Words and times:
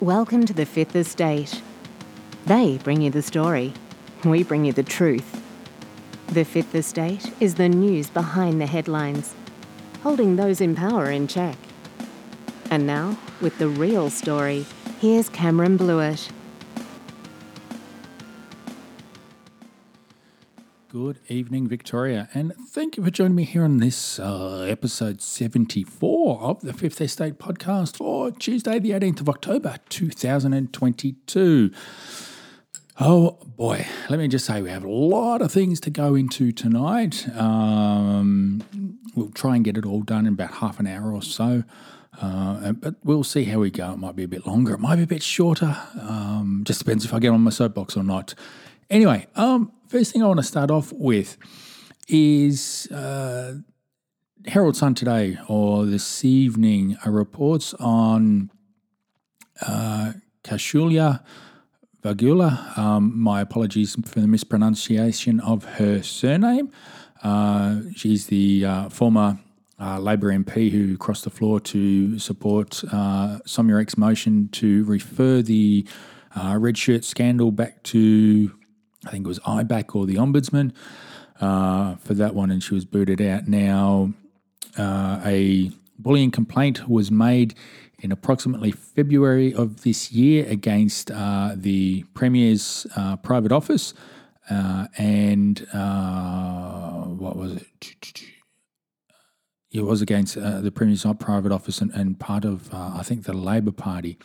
Welcome 0.00 0.46
to 0.46 0.52
the 0.52 0.64
Fifth 0.64 0.94
Estate. 0.94 1.60
They 2.46 2.78
bring 2.78 3.02
you 3.02 3.10
the 3.10 3.20
story, 3.20 3.74
we 4.24 4.44
bring 4.44 4.64
you 4.64 4.72
the 4.72 4.84
truth. 4.84 5.42
The 6.28 6.44
Fifth 6.44 6.72
Estate 6.76 7.32
is 7.40 7.56
the 7.56 7.68
news 7.68 8.08
behind 8.08 8.60
the 8.60 8.66
headlines, 8.66 9.34
holding 10.04 10.36
those 10.36 10.60
in 10.60 10.76
power 10.76 11.10
in 11.10 11.26
check. 11.26 11.56
And 12.70 12.86
now, 12.86 13.18
with 13.40 13.58
the 13.58 13.66
real 13.66 14.08
story, 14.08 14.66
here's 15.00 15.28
Cameron 15.30 15.76
Blewett. 15.76 16.28
Good 20.90 21.18
evening, 21.28 21.68
Victoria, 21.68 22.30
and 22.32 22.54
thank 22.70 22.96
you 22.96 23.04
for 23.04 23.10
joining 23.10 23.34
me 23.34 23.44
here 23.44 23.62
on 23.62 23.76
this 23.76 24.18
uh, 24.18 24.62
episode 24.62 25.20
74 25.20 26.40
of 26.40 26.62
the 26.62 26.72
Fifth 26.72 27.02
Estate 27.02 27.38
podcast 27.38 27.98
for 27.98 28.30
Tuesday, 28.30 28.78
the 28.78 28.92
18th 28.92 29.20
of 29.20 29.28
October, 29.28 29.76
2022. 29.90 31.70
Oh 32.98 33.36
boy, 33.44 33.86
let 34.08 34.18
me 34.18 34.28
just 34.28 34.46
say 34.46 34.62
we 34.62 34.70
have 34.70 34.82
a 34.82 34.90
lot 34.90 35.42
of 35.42 35.52
things 35.52 35.78
to 35.80 35.90
go 35.90 36.14
into 36.14 36.52
tonight. 36.52 37.28
Um, 37.36 38.98
we'll 39.14 39.28
try 39.32 39.56
and 39.56 39.64
get 39.66 39.76
it 39.76 39.84
all 39.84 40.00
done 40.00 40.26
in 40.26 40.32
about 40.32 40.54
half 40.54 40.80
an 40.80 40.86
hour 40.86 41.12
or 41.12 41.20
so. 41.20 41.64
Uh, 42.18 42.72
but 42.72 42.94
we'll 43.04 43.24
see 43.24 43.44
how 43.44 43.58
we 43.58 43.70
go. 43.70 43.92
It 43.92 43.98
might 43.98 44.16
be 44.16 44.24
a 44.24 44.28
bit 44.28 44.46
longer, 44.46 44.72
it 44.72 44.80
might 44.80 44.96
be 44.96 45.02
a 45.02 45.06
bit 45.06 45.22
shorter. 45.22 45.76
Um, 46.00 46.62
just 46.64 46.78
depends 46.78 47.04
if 47.04 47.12
I 47.12 47.18
get 47.18 47.28
on 47.28 47.42
my 47.42 47.50
soapbox 47.50 47.94
or 47.94 48.02
not. 48.02 48.34
Anyway, 48.88 49.26
um, 49.36 49.70
first 49.88 50.12
thing 50.12 50.22
I 50.22 50.26
want 50.26 50.38
to 50.38 50.44
start 50.44 50.70
off 50.70 50.92
with 50.92 51.38
is 52.08 52.88
uh, 52.92 53.54
Herald 54.46 54.76
Sun 54.76 54.94
today 54.94 55.38
or 55.48 55.86
this 55.86 56.24
evening 56.24 56.98
reports 57.06 57.72
on 57.74 58.50
uh, 59.66 60.12
Kaushaliya 60.44 61.24
Vagula. 62.02 62.76
Um, 62.76 63.18
my 63.18 63.40
apologies 63.40 63.96
for 64.04 64.20
the 64.20 64.28
mispronunciation 64.28 65.40
of 65.40 65.64
her 65.64 66.02
surname. 66.02 66.70
Uh, 67.22 67.80
she's 67.96 68.26
the 68.26 68.66
uh, 68.66 68.88
former 68.90 69.38
uh, 69.80 69.98
Labor 69.98 70.30
MP 70.32 70.70
who 70.70 70.98
crossed 70.98 71.24
the 71.24 71.30
floor 71.30 71.60
to 71.60 72.18
support 72.18 72.82
uh, 72.92 73.38
motion 73.96 74.48
to 74.50 74.84
refer 74.84 75.40
the 75.40 75.86
uh, 76.36 76.56
red 76.58 76.76
shirt 76.76 77.04
scandal 77.04 77.50
back 77.50 77.82
to 77.84 78.57
I 79.06 79.10
think 79.10 79.26
it 79.26 79.28
was 79.28 79.38
IBAC 79.40 79.94
or 79.94 80.06
the 80.06 80.16
Ombudsman 80.16 80.72
uh, 81.40 81.96
for 81.96 82.14
that 82.14 82.34
one, 82.34 82.50
and 82.50 82.62
she 82.62 82.74
was 82.74 82.84
booted 82.84 83.20
out. 83.20 83.46
Now, 83.46 84.12
uh, 84.76 85.20
a 85.24 85.70
bullying 85.98 86.30
complaint 86.30 86.88
was 86.88 87.10
made 87.10 87.54
in 88.00 88.12
approximately 88.12 88.70
February 88.70 89.52
of 89.52 89.82
this 89.82 90.12
year 90.12 90.46
against 90.48 91.10
uh, 91.10 91.52
the 91.56 92.04
Premier's 92.14 92.86
uh, 92.96 93.16
private 93.16 93.52
office. 93.52 93.94
Uh, 94.48 94.86
and 94.96 95.66
uh, 95.74 97.02
what 97.02 97.36
was 97.36 97.56
it? 97.56 98.22
It 99.70 99.82
was 99.82 100.00
against 100.00 100.36
the 100.36 100.72
Premier's 100.74 101.04
private 101.18 101.52
office 101.52 101.82
and, 101.82 101.92
and 101.92 102.18
part 102.18 102.46
of, 102.46 102.72
I 102.72 103.02
think, 103.02 103.24
the 103.24 103.34
Labor 103.34 103.72
Party. 103.72 104.16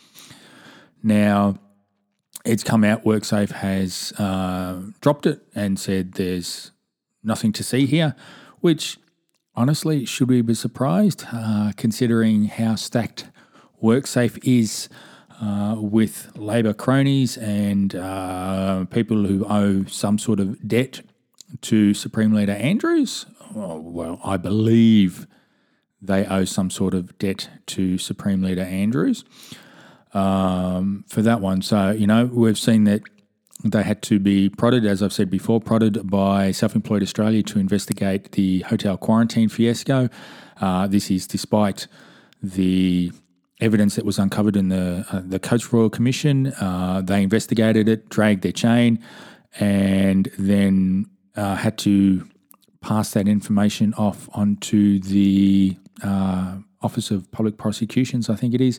Now, 1.02 1.58
it's 2.44 2.62
come 2.62 2.84
out, 2.84 3.04
WorkSafe 3.04 3.50
has 3.52 4.12
uh, 4.18 4.80
dropped 5.00 5.26
it 5.26 5.42
and 5.54 5.78
said 5.78 6.12
there's 6.12 6.72
nothing 7.22 7.52
to 7.52 7.64
see 7.64 7.86
here, 7.86 8.14
which 8.60 8.98
honestly, 9.56 10.04
should 10.04 10.28
we 10.28 10.42
be 10.42 10.54
surprised 10.54 11.24
uh, 11.32 11.72
considering 11.76 12.44
how 12.46 12.74
stacked 12.74 13.30
WorkSafe 13.82 14.38
is 14.44 14.88
uh, 15.40 15.76
with 15.78 16.30
Labor 16.36 16.74
cronies 16.74 17.36
and 17.38 17.94
uh, 17.94 18.84
people 18.86 19.24
who 19.24 19.46
owe 19.48 19.84
some 19.84 20.18
sort 20.18 20.38
of 20.38 20.66
debt 20.66 21.00
to 21.62 21.94
Supreme 21.94 22.32
Leader 22.32 22.52
Andrews? 22.52 23.26
Oh, 23.54 23.78
well, 23.80 24.20
I 24.24 24.36
believe 24.36 25.26
they 26.00 26.26
owe 26.26 26.44
some 26.44 26.68
sort 26.70 26.92
of 26.92 27.16
debt 27.18 27.48
to 27.66 27.96
Supreme 27.96 28.42
Leader 28.42 28.62
Andrews 28.62 29.24
um, 30.14 31.04
for 31.08 31.22
that 31.22 31.40
one. 31.40 31.62
So, 31.62 31.90
you 31.90 32.06
know, 32.06 32.26
we've 32.26 32.58
seen 32.58 32.84
that 32.84 33.02
they 33.64 33.82
had 33.82 34.02
to 34.02 34.18
be 34.18 34.48
prodded, 34.48 34.84
as 34.84 35.02
I've 35.02 35.12
said 35.12 35.30
before, 35.30 35.60
prodded 35.60 36.10
by 36.10 36.50
Self 36.52 36.74
Employed 36.74 37.02
Australia 37.02 37.42
to 37.44 37.58
investigate 37.58 38.32
the 38.32 38.60
hotel 38.60 38.96
quarantine 38.96 39.48
fiasco. 39.48 40.08
Uh, 40.60 40.86
this 40.86 41.10
is 41.10 41.26
despite 41.26 41.86
the 42.42 43.12
evidence 43.60 43.96
that 43.96 44.04
was 44.04 44.18
uncovered 44.18 44.56
in 44.56 44.68
the 44.68 45.06
uh, 45.10 45.22
the 45.24 45.38
Coates 45.38 45.72
Royal 45.72 45.90
Commission. 45.90 46.48
Uh, 46.60 47.00
they 47.02 47.22
investigated 47.22 47.88
it, 47.88 48.08
dragged 48.08 48.42
their 48.42 48.52
chain, 48.52 49.02
and 49.58 50.30
then 50.38 51.06
uh, 51.36 51.56
had 51.56 51.78
to 51.78 52.28
pass 52.80 53.12
that 53.12 53.26
information 53.26 53.94
off 53.94 54.28
onto 54.34 55.00
the 55.00 55.76
uh, 56.02 56.56
Office 56.82 57.10
of 57.10 57.30
Public 57.32 57.56
Prosecutions, 57.56 58.28
I 58.28 58.36
think 58.36 58.52
it 58.52 58.60
is, 58.60 58.78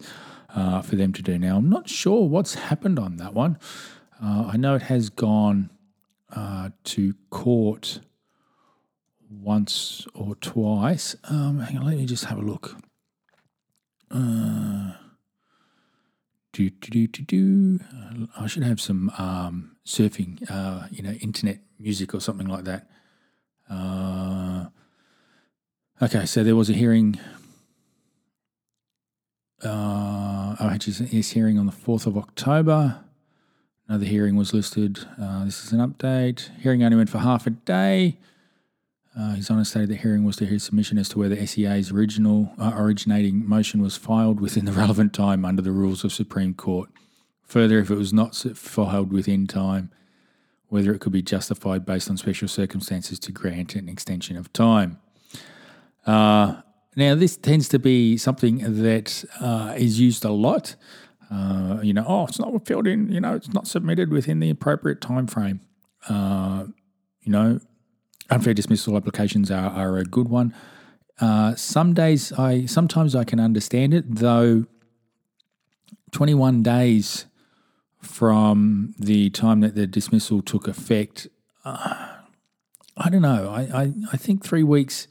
uh, 0.55 0.81
for 0.81 0.95
them 0.95 1.13
to 1.13 1.21
do 1.21 1.37
now. 1.37 1.57
I'm 1.57 1.69
not 1.69 1.89
sure 1.89 2.27
what's 2.27 2.55
happened 2.55 2.97
on 2.97 3.17
that 3.17 3.33
one. 3.33 3.59
Uh, 4.23 4.49
I 4.53 4.57
know 4.57 4.75
it 4.75 4.83
has 4.83 5.09
gone 5.09 5.69
uh, 6.33 6.69
to 6.85 7.13
court 7.29 7.99
once 9.29 10.07
or 10.13 10.35
twice. 10.35 11.15
Um, 11.25 11.59
hang 11.59 11.77
on, 11.77 11.85
let 11.85 11.97
me 11.97 12.05
just 12.05 12.25
have 12.25 12.37
a 12.37 12.41
look. 12.41 12.77
Uh, 14.09 14.93
do 16.53 16.69
do 16.69 17.07
do 17.07 17.23
do. 17.23 17.79
Uh, 17.93 18.27
I 18.37 18.47
should 18.47 18.63
have 18.63 18.79
some 18.79 19.11
um, 19.17 19.75
surfing, 19.85 20.49
uh, 20.49 20.87
you 20.89 21.03
know, 21.03 21.11
internet 21.11 21.59
music 21.77 22.13
or 22.13 22.21
something 22.21 22.47
like 22.47 22.63
that. 22.63 22.89
Uh, 23.69 24.67
okay, 26.01 26.25
so 26.25 26.43
there 26.43 26.55
was 26.55 26.69
a 26.69 26.73
hearing 26.73 27.19
uh, 29.63 30.44
OHS 30.59 31.31
hearing 31.31 31.57
on 31.57 31.65
the 31.65 31.71
4th 31.71 32.05
of 32.05 32.17
October. 32.17 33.03
Another 33.87 34.05
hearing 34.05 34.35
was 34.35 34.53
listed. 34.53 34.99
Uh, 35.21 35.45
this 35.45 35.63
is 35.63 35.71
an 35.71 35.79
update. 35.79 36.49
Hearing 36.59 36.83
only 36.83 36.97
went 36.97 37.09
for 37.09 37.19
half 37.19 37.45
a 37.45 37.51
day. 37.51 38.17
Uh, 39.17 39.35
His 39.35 39.49
Honour 39.49 39.63
stated 39.63 39.89
the 39.89 39.95
hearing 39.95 40.25
was 40.25 40.35
to 40.37 40.45
hear 40.45 40.59
submission 40.59 40.97
as 40.97 41.07
to 41.09 41.19
whether 41.19 41.35
SEA's 41.45 41.91
original 41.91 42.51
uh, 42.59 42.73
originating 42.75 43.47
motion 43.47 43.81
was 43.81 43.95
filed 43.95 44.39
within 44.41 44.65
the 44.65 44.71
relevant 44.73 45.13
time 45.13 45.45
under 45.45 45.61
the 45.61 45.71
rules 45.71 46.03
of 46.03 46.11
Supreme 46.11 46.53
Court. 46.53 46.89
Further, 47.43 47.79
if 47.79 47.89
it 47.89 47.95
was 47.95 48.11
not 48.11 48.35
filed 48.35 49.13
within 49.13 49.47
time, 49.47 49.91
whether 50.67 50.93
it 50.93 50.99
could 50.99 51.13
be 51.13 51.21
justified 51.21 51.85
based 51.85 52.09
on 52.09 52.17
special 52.17 52.47
circumstances 52.47 53.19
to 53.19 53.31
grant 53.31 53.75
an 53.75 53.87
extension 53.87 54.35
of 54.35 54.51
time. 54.51 54.99
Uh, 56.05 56.61
now, 56.95 57.15
this 57.15 57.37
tends 57.37 57.67
to 57.69 57.79
be 57.79 58.17
something 58.17 58.81
that 58.81 59.25
uh, 59.39 59.73
is 59.77 59.99
used 59.99 60.25
a 60.25 60.31
lot. 60.31 60.75
Uh, 61.31 61.79
you 61.81 61.93
know, 61.93 62.05
oh, 62.07 62.25
it's 62.25 62.39
not 62.39 62.65
filled 62.65 62.87
in. 62.87 63.11
You 63.11 63.19
know, 63.19 63.35
it's 63.35 63.53
not 63.53 63.67
submitted 63.67 64.11
within 64.11 64.39
the 64.39 64.49
appropriate 64.49 65.01
time 65.01 65.27
frame. 65.27 65.59
Uh, 66.07 66.65
you 67.21 67.31
know, 67.31 67.59
unfair 68.29 68.53
dismissal 68.53 68.95
applications 68.95 69.49
are, 69.51 69.69
are 69.71 69.97
a 69.97 70.03
good 70.05 70.29
one. 70.29 70.53
Uh, 71.19 71.55
some 71.55 71.93
days, 71.93 72.31
I 72.33 72.65
sometimes 72.65 73.15
I 73.15 73.23
can 73.23 73.39
understand 73.39 73.93
it, 73.93 74.15
though. 74.15 74.65
Twenty-one 76.11 76.63
days 76.63 77.25
from 78.01 78.93
the 78.97 79.29
time 79.31 79.59
that 79.61 79.75
the 79.75 79.87
dismissal 79.87 80.41
took 80.41 80.67
effect, 80.67 81.27
uh, 81.65 82.19
I 82.95 83.09
don't 83.09 83.23
know. 83.23 83.49
I, 83.49 83.61
I, 83.81 83.93
I 84.13 84.17
think 84.17 84.43
three 84.45 84.63
weeks 84.63 85.07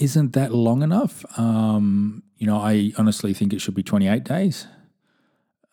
isn't 0.00 0.32
that 0.32 0.52
long 0.52 0.82
enough. 0.82 1.24
Um, 1.38 2.22
you 2.38 2.46
know, 2.46 2.56
I 2.56 2.92
honestly 2.96 3.34
think 3.34 3.52
it 3.52 3.60
should 3.60 3.74
be 3.74 3.82
28 3.82 4.24
days 4.24 4.66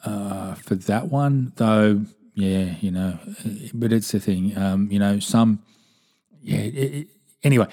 uh, 0.03 0.53
for 0.55 0.75
that 0.75 1.07
one, 1.07 1.53
though. 1.55 2.01
Yeah, 2.35 2.75
you 2.81 2.91
know, 2.91 3.17
but 3.73 3.91
it's 3.91 4.11
the 4.11 4.19
thing. 4.19 4.55
Um, 4.55 4.91
you 4.91 4.99
know, 4.99 5.19
some. 5.19 5.63
Yeah. 6.43 6.57
It, 6.59 6.75
it, 6.75 7.07
anyway, 7.43 7.65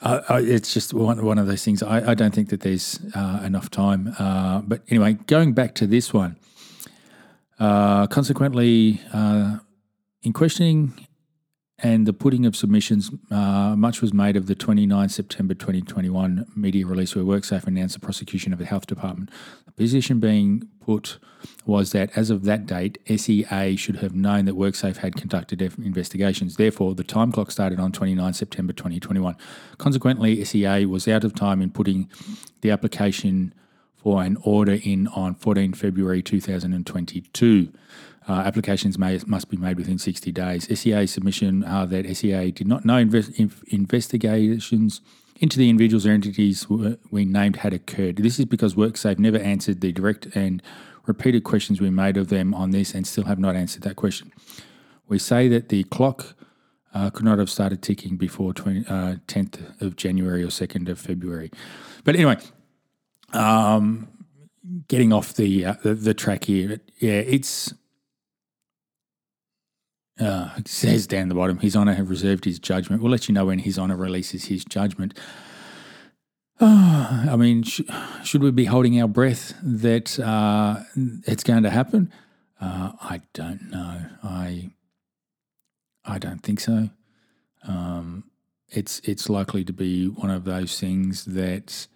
uh, 0.00 0.20
it's 0.42 0.72
just 0.72 0.94
one 0.94 1.24
one 1.24 1.38
of 1.38 1.46
those 1.48 1.64
things. 1.64 1.82
I, 1.82 2.12
I 2.12 2.14
don't 2.14 2.32
think 2.32 2.50
that 2.50 2.60
there's 2.60 3.00
uh, 3.14 3.40
enough 3.42 3.68
time. 3.70 4.14
Uh, 4.18 4.60
but 4.60 4.82
anyway, 4.88 5.14
going 5.26 5.54
back 5.54 5.74
to 5.76 5.86
this 5.86 6.12
one. 6.12 6.36
Uh, 7.58 8.06
consequently, 8.08 9.00
uh, 9.12 9.58
in 10.22 10.32
questioning 10.32 11.06
and 11.82 12.06
the 12.06 12.12
putting 12.12 12.46
of 12.46 12.54
submissions, 12.54 13.10
uh, 13.30 13.74
much 13.76 14.00
was 14.00 14.14
made 14.14 14.36
of 14.36 14.46
the 14.46 14.54
29 14.54 15.08
September 15.08 15.52
2021 15.52 16.46
media 16.54 16.86
release 16.86 17.16
where 17.16 17.24
WorkSafe 17.24 17.66
announced 17.66 17.94
the 17.94 18.00
prosecution 18.00 18.52
of 18.52 18.60
the 18.60 18.64
health 18.64 18.86
department. 18.86 19.30
The 19.66 19.72
position 19.72 20.20
being 20.20 20.68
put 20.80 21.18
was 21.66 21.90
that 21.90 22.16
as 22.16 22.30
of 22.30 22.44
that 22.44 22.66
date, 22.66 22.98
SEA 23.08 23.74
should 23.74 23.96
have 23.96 24.14
known 24.14 24.44
that 24.44 24.54
WorkSafe 24.54 24.98
had 24.98 25.16
conducted 25.16 25.60
investigations. 25.60 26.54
Therefore, 26.54 26.94
the 26.94 27.02
time 27.02 27.32
clock 27.32 27.50
started 27.50 27.80
on 27.80 27.90
29 27.90 28.32
September 28.32 28.72
2021. 28.72 29.36
Consequently, 29.78 30.44
SEA 30.44 30.86
was 30.86 31.08
out 31.08 31.24
of 31.24 31.34
time 31.34 31.60
in 31.60 31.70
putting 31.70 32.08
the 32.60 32.70
application 32.70 33.52
for 33.96 34.22
an 34.22 34.36
order 34.44 34.78
in 34.84 35.08
on 35.08 35.34
14 35.34 35.72
February 35.72 36.22
2022. 36.22 37.72
Uh, 38.28 38.34
applications 38.34 38.98
may, 38.98 39.18
must 39.26 39.48
be 39.48 39.56
made 39.56 39.76
within 39.76 39.98
60 39.98 40.30
days. 40.30 40.80
SEA 40.80 41.06
submission 41.06 41.60
that 41.60 42.06
SEA 42.16 42.52
did 42.52 42.68
not 42.68 42.84
know 42.84 42.98
invest, 42.98 43.32
investigations 43.66 45.00
into 45.40 45.58
the 45.58 45.68
individuals 45.68 46.06
or 46.06 46.12
entities 46.12 46.68
we 47.10 47.24
named 47.24 47.56
had 47.56 47.74
occurred. 47.74 48.16
This 48.16 48.38
is 48.38 48.44
because 48.44 48.74
WorkSafe 48.74 49.18
never 49.18 49.38
answered 49.38 49.80
the 49.80 49.90
direct 49.90 50.26
and 50.36 50.62
repeated 51.06 51.42
questions 51.42 51.80
we 51.80 51.90
made 51.90 52.16
of 52.16 52.28
them 52.28 52.54
on 52.54 52.70
this 52.70 52.94
and 52.94 53.06
still 53.06 53.24
have 53.24 53.40
not 53.40 53.56
answered 53.56 53.82
that 53.82 53.96
question. 53.96 54.32
We 55.08 55.18
say 55.18 55.48
that 55.48 55.68
the 55.68 55.82
clock 55.84 56.36
uh, 56.94 57.10
could 57.10 57.24
not 57.24 57.38
have 57.38 57.50
started 57.50 57.82
ticking 57.82 58.16
before 58.16 58.52
20, 58.52 58.86
uh, 58.86 59.16
10th 59.26 59.80
of 59.80 59.96
January 59.96 60.42
or 60.42 60.48
2nd 60.48 60.88
of 60.88 60.98
February. 60.98 61.50
But 62.04 62.14
anyway, 62.14 62.36
um, 63.32 64.08
getting 64.88 65.12
off 65.12 65.34
the, 65.34 65.64
uh, 65.64 65.74
the, 65.82 65.94
the 65.94 66.14
track 66.14 66.44
here, 66.44 66.80
yeah, 66.98 67.12
it's 67.12 67.74
uh, 70.20 70.50
says 70.66 71.06
down 71.06 71.28
the 71.28 71.34
bottom, 71.34 71.58
His 71.58 71.74
Honour 71.74 71.94
have 71.94 72.10
reserved 72.10 72.44
his 72.44 72.58
judgment. 72.58 73.02
We'll 73.02 73.10
let 73.10 73.28
you 73.28 73.34
know 73.34 73.46
when 73.46 73.60
His 73.60 73.78
Honour 73.78 73.96
releases 73.96 74.46
his 74.46 74.64
judgment. 74.64 75.18
Oh, 76.60 77.26
I 77.30 77.36
mean, 77.36 77.62
sh- 77.62 77.82
should 78.22 78.42
we 78.42 78.50
be 78.50 78.66
holding 78.66 79.00
our 79.00 79.08
breath 79.08 79.54
that 79.62 80.18
uh, 80.20 80.80
it's 81.26 81.44
going 81.44 81.62
to 81.62 81.70
happen? 81.70 82.12
Uh, 82.60 82.92
I 83.00 83.22
don't 83.32 83.70
know. 83.70 84.06
I 84.22 84.70
I 86.04 86.18
don't 86.18 86.42
think 86.42 86.60
so. 86.60 86.90
Um, 87.66 88.24
it's 88.68 89.00
it's 89.00 89.28
likely 89.28 89.64
to 89.64 89.72
be 89.72 90.06
one 90.06 90.30
of 90.30 90.44
those 90.44 90.78
things 90.78 91.24
that 91.24 91.86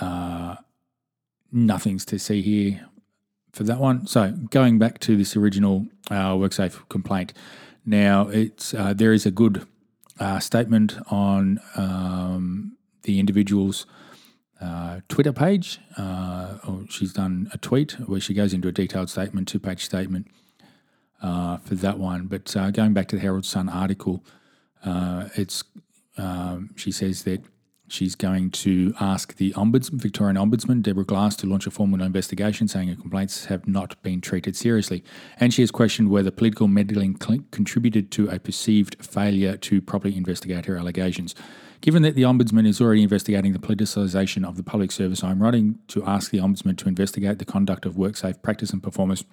uh, 0.00 0.56
nothing's 1.52 2.04
to 2.06 2.18
see 2.18 2.42
here 2.42 2.88
for 3.52 3.64
that 3.64 3.78
one. 3.78 4.06
So 4.06 4.32
going 4.50 4.78
back 4.78 4.98
to 5.00 5.16
this 5.16 5.36
original 5.36 5.86
uh, 6.10 6.34
WorkSafe 6.34 6.88
complaint, 6.88 7.32
now 7.84 8.28
it's 8.28 8.74
uh, 8.74 8.92
there 8.92 9.12
is 9.12 9.26
a 9.26 9.30
good 9.30 9.66
uh, 10.20 10.38
statement 10.40 10.96
on 11.10 11.60
um, 11.76 12.76
the 13.02 13.18
individual's 13.18 13.86
uh, 14.60 15.00
Twitter 15.08 15.32
page. 15.32 15.78
Uh, 15.96 16.58
she's 16.88 17.12
done 17.12 17.48
a 17.52 17.58
tweet 17.58 17.92
where 18.06 18.20
she 18.20 18.34
goes 18.34 18.52
into 18.52 18.68
a 18.68 18.72
detailed 18.72 19.08
statement, 19.08 19.48
two 19.48 19.60
page 19.60 19.84
statement 19.84 20.26
uh, 21.22 21.58
for 21.58 21.74
that 21.76 21.98
one. 21.98 22.26
But 22.26 22.54
going 22.72 22.92
back 22.92 23.08
to 23.08 23.16
the 23.16 23.22
Herald 23.22 23.46
Sun 23.46 23.68
article, 23.68 24.24
it's 24.84 25.62
um, 26.16 26.70
she 26.76 26.90
says 26.90 27.22
that 27.22 27.42
She's 27.90 28.14
going 28.14 28.50
to 28.50 28.92
ask 29.00 29.36
the 29.36 29.52
Ombudsman, 29.52 30.00
Victorian 30.00 30.36
Ombudsman, 30.36 30.82
Deborah 30.82 31.04
Glass, 31.04 31.34
to 31.36 31.46
launch 31.46 31.66
a 31.66 31.70
formal 31.70 32.02
investigation, 32.02 32.68
saying 32.68 32.88
her 32.88 32.94
complaints 32.94 33.46
have 33.46 33.66
not 33.66 34.00
been 34.02 34.20
treated 34.20 34.54
seriously. 34.54 35.02
And 35.40 35.54
she 35.54 35.62
has 35.62 35.70
questioned 35.70 36.10
whether 36.10 36.30
political 36.30 36.68
meddling 36.68 37.14
contributed 37.14 38.10
to 38.12 38.28
a 38.28 38.38
perceived 38.38 39.02
failure 39.04 39.56
to 39.56 39.80
properly 39.80 40.16
investigate 40.16 40.66
her 40.66 40.76
allegations. 40.76 41.34
Given 41.80 42.02
that 42.02 42.14
the 42.14 42.22
Ombudsman 42.22 42.66
is 42.66 42.80
already 42.80 43.04
investigating 43.04 43.52
the 43.52 43.58
politicisation 43.58 44.46
of 44.46 44.56
the 44.56 44.62
public 44.62 44.92
service, 44.92 45.24
I'm 45.24 45.42
writing 45.42 45.78
to 45.88 46.04
ask 46.04 46.30
the 46.30 46.38
Ombudsman 46.38 46.76
to 46.78 46.88
investigate 46.88 47.38
the 47.38 47.44
conduct 47.44 47.86
of 47.86 47.94
WorkSafe 47.94 48.42
practice 48.42 48.70
and 48.70 48.82
performance 48.82 49.24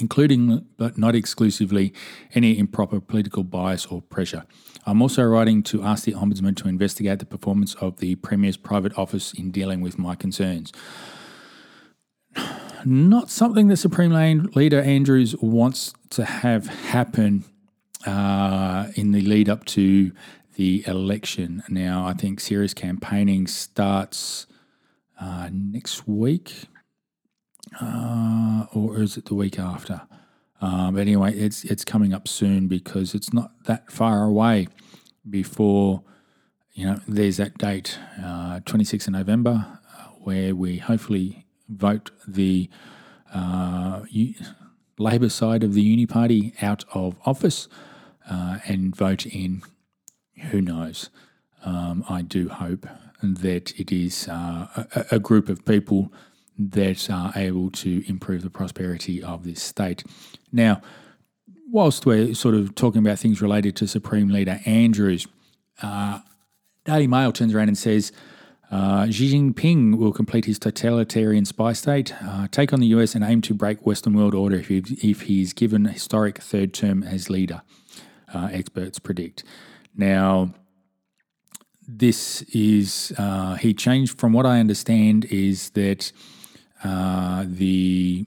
including 0.00 0.66
but 0.76 0.98
not 0.98 1.14
exclusively 1.14 1.92
any 2.34 2.58
improper 2.58 3.00
political 3.00 3.44
bias 3.44 3.86
or 3.86 4.02
pressure. 4.02 4.44
I'm 4.86 5.02
also 5.02 5.22
writing 5.22 5.62
to 5.64 5.82
ask 5.82 6.04
the 6.04 6.12
Ombudsman 6.12 6.56
to 6.56 6.68
investigate 6.68 7.18
the 7.18 7.26
performance 7.26 7.74
of 7.74 7.98
the 7.98 8.14
Premier's 8.16 8.56
private 8.56 8.96
office 8.98 9.32
in 9.32 9.50
dealing 9.50 9.80
with 9.80 9.98
my 9.98 10.14
concerns. 10.14 10.72
Not 12.84 13.28
something 13.28 13.68
the 13.68 13.76
Supreme 13.76 14.48
Leader 14.54 14.80
Andrews 14.80 15.36
wants 15.36 15.92
to 16.10 16.24
have 16.24 16.66
happen 16.66 17.44
uh, 18.06 18.88
in 18.94 19.12
the 19.12 19.20
lead 19.20 19.48
up 19.50 19.66
to 19.66 20.12
the 20.56 20.82
election. 20.86 21.62
Now, 21.68 22.06
I 22.06 22.14
think 22.14 22.40
serious 22.40 22.72
campaigning 22.72 23.46
starts 23.46 24.46
uh, 25.20 25.50
next 25.52 26.08
week 26.08 26.68
uh, 27.80 28.66
or 28.72 29.00
is 29.00 29.16
it 29.16 29.26
the 29.26 29.34
week 29.34 29.58
after? 29.58 30.02
Um, 30.60 30.94
but 30.94 31.00
anyway, 31.00 31.34
it's 31.34 31.64
it's 31.64 31.84
coming 31.84 32.12
up 32.12 32.28
soon 32.28 32.68
because 32.68 33.14
it's 33.14 33.32
not 33.32 33.52
that 33.64 33.90
far 33.90 34.24
away 34.24 34.68
before 35.28 36.02
you 36.72 36.86
know 36.86 37.00
there's 37.08 37.38
that 37.38 37.58
date, 37.58 37.98
uh, 38.18 38.60
26th 38.60 39.06
of 39.06 39.12
November, 39.14 39.78
uh, 39.96 40.04
where 40.18 40.54
we 40.54 40.78
hopefully 40.78 41.46
vote 41.68 42.10
the 42.26 42.68
uh, 43.32 44.02
Labor 44.98 45.28
side 45.28 45.62
of 45.62 45.72
the 45.72 45.82
Uni 45.82 46.06
Party 46.06 46.52
out 46.60 46.84
of 46.92 47.16
office 47.24 47.68
uh, 48.28 48.58
and 48.66 48.94
vote 48.94 49.26
in. 49.26 49.62
Who 50.50 50.60
knows? 50.60 51.10
Um, 51.64 52.04
I 52.08 52.22
do 52.22 52.48
hope 52.48 52.86
that 53.22 53.78
it 53.78 53.92
is 53.92 54.28
uh, 54.28 54.66
a, 54.94 55.06
a, 55.16 55.18
group 55.18 55.50
of 55.50 55.64
people 55.66 56.10
that 56.68 57.08
are 57.10 57.32
able 57.36 57.70
to 57.70 58.04
improve 58.06 58.42
the 58.42 58.50
prosperity 58.50 59.22
of 59.22 59.44
this 59.44 59.62
state. 59.62 60.04
Now, 60.52 60.82
whilst 61.70 62.04
we're 62.04 62.34
sort 62.34 62.54
of 62.54 62.74
talking 62.74 63.00
about 63.00 63.18
things 63.18 63.40
related 63.40 63.76
to 63.76 63.88
Supreme 63.88 64.28
Leader 64.28 64.60
Andrews, 64.66 65.26
uh, 65.82 66.20
Daily 66.84 67.06
Mail 67.06 67.32
turns 67.32 67.54
around 67.54 67.68
and 67.68 67.78
says 67.78 68.12
uh, 68.70 69.10
Xi 69.10 69.34
Jinping 69.34 69.96
will 69.96 70.12
complete 70.12 70.44
his 70.44 70.58
totalitarian 70.58 71.44
spy 71.44 71.72
state, 71.72 72.14
uh, 72.22 72.46
take 72.50 72.72
on 72.72 72.80
the 72.80 72.88
US, 72.88 73.14
and 73.14 73.24
aim 73.24 73.40
to 73.42 73.54
break 73.54 73.84
Western 73.86 74.14
world 74.14 74.34
order 74.34 74.56
if, 74.56 74.68
he, 74.68 74.82
if 75.02 75.22
he's 75.22 75.52
given 75.52 75.86
a 75.86 75.92
historic 75.92 76.40
third 76.40 76.74
term 76.74 77.02
as 77.02 77.30
leader, 77.30 77.62
uh, 78.32 78.48
experts 78.52 78.98
predict. 78.98 79.44
Now, 79.96 80.54
this 81.88 82.42
is, 82.42 83.12
uh, 83.18 83.56
he 83.56 83.74
changed, 83.74 84.18
from 84.18 84.32
what 84.32 84.46
I 84.46 84.60
understand, 84.60 85.24
is 85.26 85.70
that 85.70 86.12
uh, 86.84 87.44
the 87.46 88.26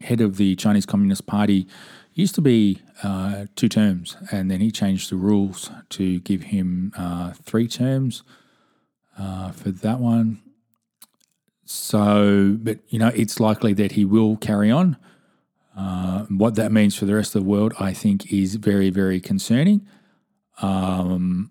head 0.00 0.20
of 0.20 0.36
the 0.36 0.56
Chinese 0.56 0.86
Communist 0.86 1.26
Party 1.26 1.66
used 2.12 2.34
to 2.34 2.40
be 2.40 2.80
uh, 3.02 3.46
two 3.56 3.68
terms, 3.68 4.16
and 4.32 4.50
then 4.50 4.60
he 4.60 4.70
changed 4.70 5.10
the 5.10 5.16
rules 5.16 5.70
to 5.90 6.18
give 6.20 6.44
him 6.44 6.92
uh, 6.96 7.32
three 7.32 7.68
terms 7.68 8.22
uh, 9.18 9.50
for 9.52 9.70
that 9.70 10.00
one. 10.00 10.40
So, 11.64 12.56
but 12.60 12.78
you 12.88 12.98
know, 12.98 13.08
it's 13.08 13.40
likely 13.40 13.72
that 13.74 13.92
he 13.92 14.04
will 14.04 14.36
carry 14.36 14.70
on. 14.70 14.96
Uh, 15.76 16.24
what 16.24 16.54
that 16.54 16.72
means 16.72 16.96
for 16.96 17.04
the 17.04 17.14
rest 17.14 17.34
of 17.34 17.42
the 17.42 17.48
world, 17.48 17.74
I 17.78 17.92
think, 17.92 18.32
is 18.32 18.54
very, 18.54 18.88
very 18.88 19.20
concerning. 19.20 19.86
Um, 20.62 21.50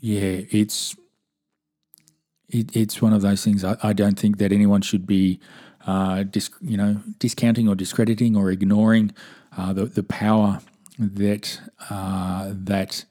yeah, 0.00 0.40
it's 0.50 0.96
it, 2.48 2.74
it's 2.76 3.00
one 3.00 3.12
of 3.12 3.22
those 3.22 3.44
things. 3.44 3.64
I, 3.64 3.76
I, 3.82 3.92
don't 3.92 4.18
think 4.18 4.38
that 4.38 4.52
anyone 4.52 4.82
should 4.82 5.06
be, 5.06 5.40
uh, 5.86 6.24
you 6.60 6.76
know, 6.76 7.00
discounting 7.18 7.68
or 7.68 7.74
discrediting 7.74 8.36
or 8.36 8.50
ignoring 8.50 9.12
uh, 9.56 9.72
the 9.72 9.86
the 9.86 10.02
power 10.02 10.60
that 10.98 11.60
uh, 11.90 12.50
that 12.52 13.04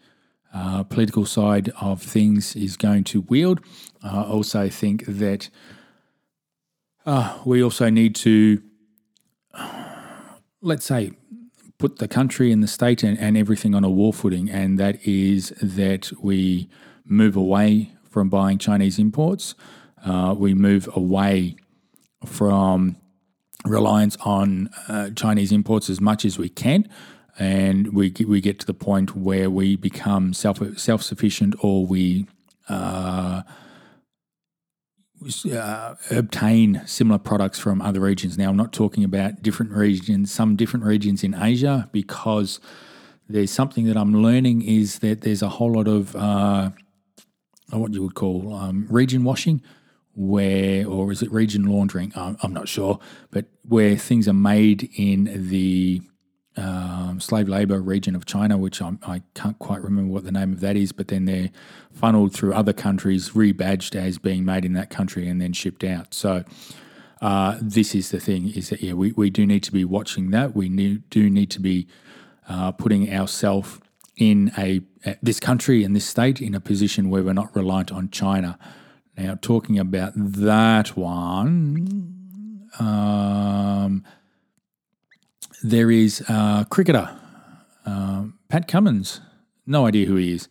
uh, 0.53 0.83
political 0.83 1.25
side 1.25 1.69
of 1.81 2.01
things 2.01 2.55
is 2.55 2.77
going 2.77 3.03
to 3.05 3.21
wield. 3.21 3.59
I 4.03 4.23
also 4.23 4.69
think 4.69 5.05
that 5.05 5.49
uh, 7.05 7.39
we 7.45 7.63
also 7.63 7.89
need 7.89 8.15
to, 8.15 8.61
let's 10.61 10.85
say, 10.85 11.11
put 11.77 11.97
the 11.97 12.07
country 12.07 12.51
and 12.51 12.63
the 12.63 12.67
state 12.67 13.03
and, 13.03 13.17
and 13.19 13.35
everything 13.35 13.75
on 13.75 13.83
a 13.83 13.89
war 13.89 14.13
footing, 14.13 14.49
and 14.49 14.79
that 14.79 15.05
is 15.05 15.49
that 15.61 16.11
we 16.21 16.69
move 17.05 17.35
away 17.35 17.91
from 18.13 18.29
buying 18.29 18.59
Chinese 18.59 18.99
imports. 18.99 19.55
Uh, 20.05 20.35
we 20.37 20.53
move 20.53 20.87
away 20.95 21.55
from 22.25 22.95
reliance 23.65 24.15
on 24.21 24.69
uh, 24.87 25.09
Chinese 25.15 25.51
imports 25.51 25.89
as 25.89 25.99
much 25.99 26.23
as 26.23 26.37
we 26.37 26.47
can, 26.47 26.87
and 27.39 27.93
we 27.93 28.13
we 28.27 28.39
get 28.39 28.59
to 28.59 28.67
the 28.67 28.73
point 28.73 29.15
where 29.15 29.49
we 29.49 29.75
become 29.75 30.33
self 30.33 30.59
self 30.77 31.01
sufficient 31.01 31.55
or 31.59 31.85
we. 31.85 32.27
Uh, 32.69 33.41
uh, 35.49 35.95
obtain 36.11 36.81
similar 36.85 37.17
products 37.17 37.57
from 37.57 37.81
other 37.81 38.01
regions. 38.01 38.37
Now, 38.37 38.49
I'm 38.49 38.57
not 38.57 38.73
talking 38.73 39.05
about 39.05 39.41
different 39.41 39.71
regions, 39.71 40.33
some 40.33 40.57
different 40.57 40.85
regions 40.85 41.23
in 41.23 41.33
Asia, 41.33 41.87
because 41.93 42.59
there's 43.29 43.51
something 43.51 43.85
that 43.85 43.95
I'm 43.95 44.21
learning 44.21 44.63
is 44.63 44.99
that 44.99 45.21
there's 45.21 45.41
a 45.41 45.47
whole 45.47 45.71
lot 45.71 45.87
of 45.87 46.13
uh, 46.17 46.71
what 47.79 47.93
you 47.93 48.03
would 48.03 48.15
call 48.15 48.53
um, 48.53 48.87
region 48.89 49.23
washing, 49.23 49.61
where, 50.15 50.87
or 50.87 51.11
is 51.11 51.21
it 51.21 51.31
region 51.31 51.63
laundering? 51.63 52.11
I'm, 52.15 52.37
I'm 52.41 52.53
not 52.53 52.67
sure, 52.67 52.99
but 53.31 53.45
where 53.67 53.95
things 53.97 54.27
are 54.27 54.33
made 54.33 54.89
in 54.95 55.49
the 55.49 56.01
um, 56.55 57.19
slave 57.19 57.47
labor 57.49 57.81
region 57.81 58.15
of 58.15 58.25
China, 58.25 58.57
which 58.57 58.81
I'm, 58.81 58.99
I 59.03 59.23
can 59.33 59.51
not 59.51 59.59
quite 59.59 59.81
remember 59.81 60.13
what 60.13 60.23
the 60.23 60.31
name 60.31 60.53
of 60.53 60.59
that 60.59 60.75
is, 60.75 60.91
but 60.91 61.07
then 61.07 61.25
they're 61.25 61.49
funneled 61.91 62.33
through 62.33 62.53
other 62.53 62.73
countries, 62.73 63.31
rebadged 63.31 63.95
as 63.95 64.17
being 64.17 64.45
made 64.45 64.65
in 64.65 64.73
that 64.73 64.89
country, 64.89 65.27
and 65.27 65.41
then 65.41 65.53
shipped 65.53 65.83
out. 65.83 66.13
So 66.13 66.43
uh, 67.21 67.57
this 67.61 67.95
is 67.95 68.11
the 68.11 68.19
thing: 68.19 68.49
is 68.49 68.69
that 68.69 68.81
yeah, 68.81 68.93
we, 68.93 69.13
we 69.13 69.29
do 69.29 69.45
need 69.45 69.63
to 69.63 69.71
be 69.71 69.85
watching 69.85 70.29
that. 70.31 70.55
We 70.55 70.69
need, 70.69 71.09
do 71.09 71.29
need 71.29 71.49
to 71.51 71.59
be 71.59 71.87
uh, 72.47 72.71
putting 72.71 73.11
ourselves 73.11 73.79
in 74.17 74.51
a 74.57 74.81
this 75.21 75.39
country 75.39 75.83
and 75.83 75.95
this 75.95 76.05
state 76.05 76.41
in 76.41 76.53
a 76.55 76.59
position 76.59 77.09
where 77.09 77.23
we're 77.23 77.33
not 77.33 77.55
reliant 77.55 77.91
on 77.91 78.09
China. 78.09 78.57
Now, 79.17 79.37
talking 79.41 79.77
about 79.77 80.13
that 80.15 80.95
one, 80.97 82.69
um, 82.79 84.03
there 85.61 85.91
is 85.91 86.21
a 86.21 86.65
cricketer, 86.69 87.09
uh, 87.85 88.25
Pat 88.49 88.67
Cummins. 88.67 89.21
No 89.65 89.85
idea 89.85 90.07
who 90.07 90.15
he 90.15 90.33
is. 90.33 90.47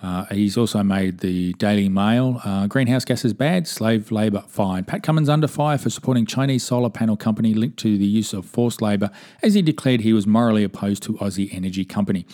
Uh, 0.00 0.26
he's 0.26 0.56
also 0.56 0.82
made 0.82 1.18
the 1.18 1.52
Daily 1.54 1.88
Mail. 1.88 2.40
Uh, 2.44 2.66
greenhouse 2.68 3.04
gases 3.04 3.32
bad, 3.32 3.66
slave 3.66 4.12
labour 4.12 4.44
fine. 4.46 4.84
Pat 4.84 5.02
Cummins 5.02 5.28
under 5.28 5.48
fire 5.48 5.76
for 5.76 5.90
supporting 5.90 6.24
Chinese 6.24 6.62
solar 6.62 6.90
panel 6.90 7.16
company 7.16 7.52
linked 7.52 7.78
to 7.78 7.98
the 7.98 8.06
use 8.06 8.32
of 8.32 8.46
forced 8.46 8.80
labour, 8.80 9.10
as 9.42 9.54
he 9.54 9.62
declared 9.62 10.00
he 10.02 10.12
was 10.12 10.26
morally 10.26 10.62
opposed 10.62 11.02
to 11.02 11.14
Aussie 11.14 11.52
Energy 11.52 11.84
Company. 11.84 12.24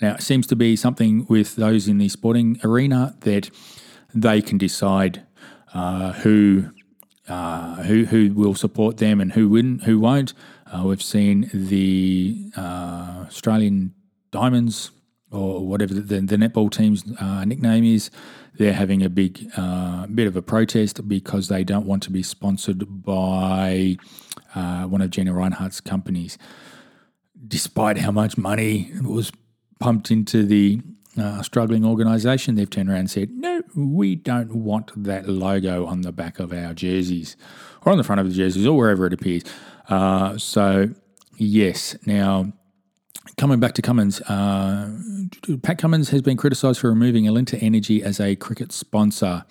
Now, 0.00 0.14
it 0.14 0.22
seems 0.22 0.46
to 0.48 0.56
be 0.56 0.76
something 0.76 1.26
with 1.28 1.56
those 1.56 1.88
in 1.88 1.98
the 1.98 2.08
sporting 2.08 2.60
arena 2.62 3.16
that 3.20 3.50
they 4.14 4.40
can 4.40 4.58
decide 4.58 5.26
uh, 5.74 6.12
who 6.12 6.70
uh, 7.28 7.82
who 7.82 8.06
who 8.06 8.32
will 8.32 8.54
support 8.54 8.96
them 8.98 9.20
and 9.20 9.32
who 9.32 9.48
wouldn't, 9.48 9.84
who 9.84 9.98
won't. 9.98 10.32
Uh, 10.66 10.84
we've 10.84 11.02
seen 11.02 11.50
the 11.52 12.50
uh, 12.56 13.24
Australian 13.26 13.94
Diamonds 14.30 14.92
or 15.30 15.66
whatever 15.66 15.92
the, 15.92 16.20
the 16.20 16.36
netball 16.36 16.70
team's 16.70 17.04
uh, 17.20 17.44
nickname 17.44 17.84
is. 17.84 18.10
They're 18.54 18.72
having 18.72 19.02
a 19.02 19.10
big 19.10 19.46
uh, 19.56 20.06
bit 20.06 20.26
of 20.26 20.36
a 20.36 20.42
protest 20.42 21.06
because 21.06 21.48
they 21.48 21.64
don't 21.64 21.86
want 21.86 22.02
to 22.04 22.10
be 22.10 22.22
sponsored 22.22 23.04
by 23.04 23.96
one 24.54 25.00
of 25.00 25.10
Gina 25.10 25.32
Rinehart's 25.32 25.80
companies, 25.80 26.38
despite 27.46 27.98
how 27.98 28.10
much 28.10 28.38
money 28.38 28.90
was 29.02 29.30
pumped 29.78 30.10
into 30.10 30.44
the 30.44 30.80
uh, 31.18 31.42
struggling 31.42 31.84
organisation, 31.84 32.54
they've 32.54 32.70
turned 32.70 32.88
around 32.88 33.00
and 33.00 33.10
said, 33.10 33.30
no, 33.30 33.62
we 33.74 34.14
don't 34.14 34.54
want 34.54 34.90
that 35.04 35.28
logo 35.28 35.86
on 35.86 36.02
the 36.02 36.12
back 36.12 36.38
of 36.38 36.52
our 36.52 36.74
jerseys 36.74 37.36
or 37.84 37.92
on 37.92 37.98
the 37.98 38.04
front 38.04 38.20
of 38.20 38.28
the 38.28 38.34
jerseys 38.34 38.66
or 38.66 38.76
wherever 38.76 39.06
it 39.06 39.12
appears. 39.12 39.42
Uh, 39.88 40.36
so, 40.38 40.88
yes, 41.36 41.96
now 42.06 42.52
coming 43.36 43.60
back 43.60 43.74
to 43.74 43.82
Cummins, 43.82 44.20
uh, 44.22 44.96
Pat 45.62 45.78
Cummins 45.78 46.10
has 46.10 46.22
been 46.22 46.36
criticised 46.36 46.80
for 46.80 46.88
removing 46.88 47.24
Alinta 47.24 47.60
Energy 47.62 48.02
as 48.02 48.20
a 48.20 48.36
cricket 48.36 48.72
sponsor. 48.72 49.44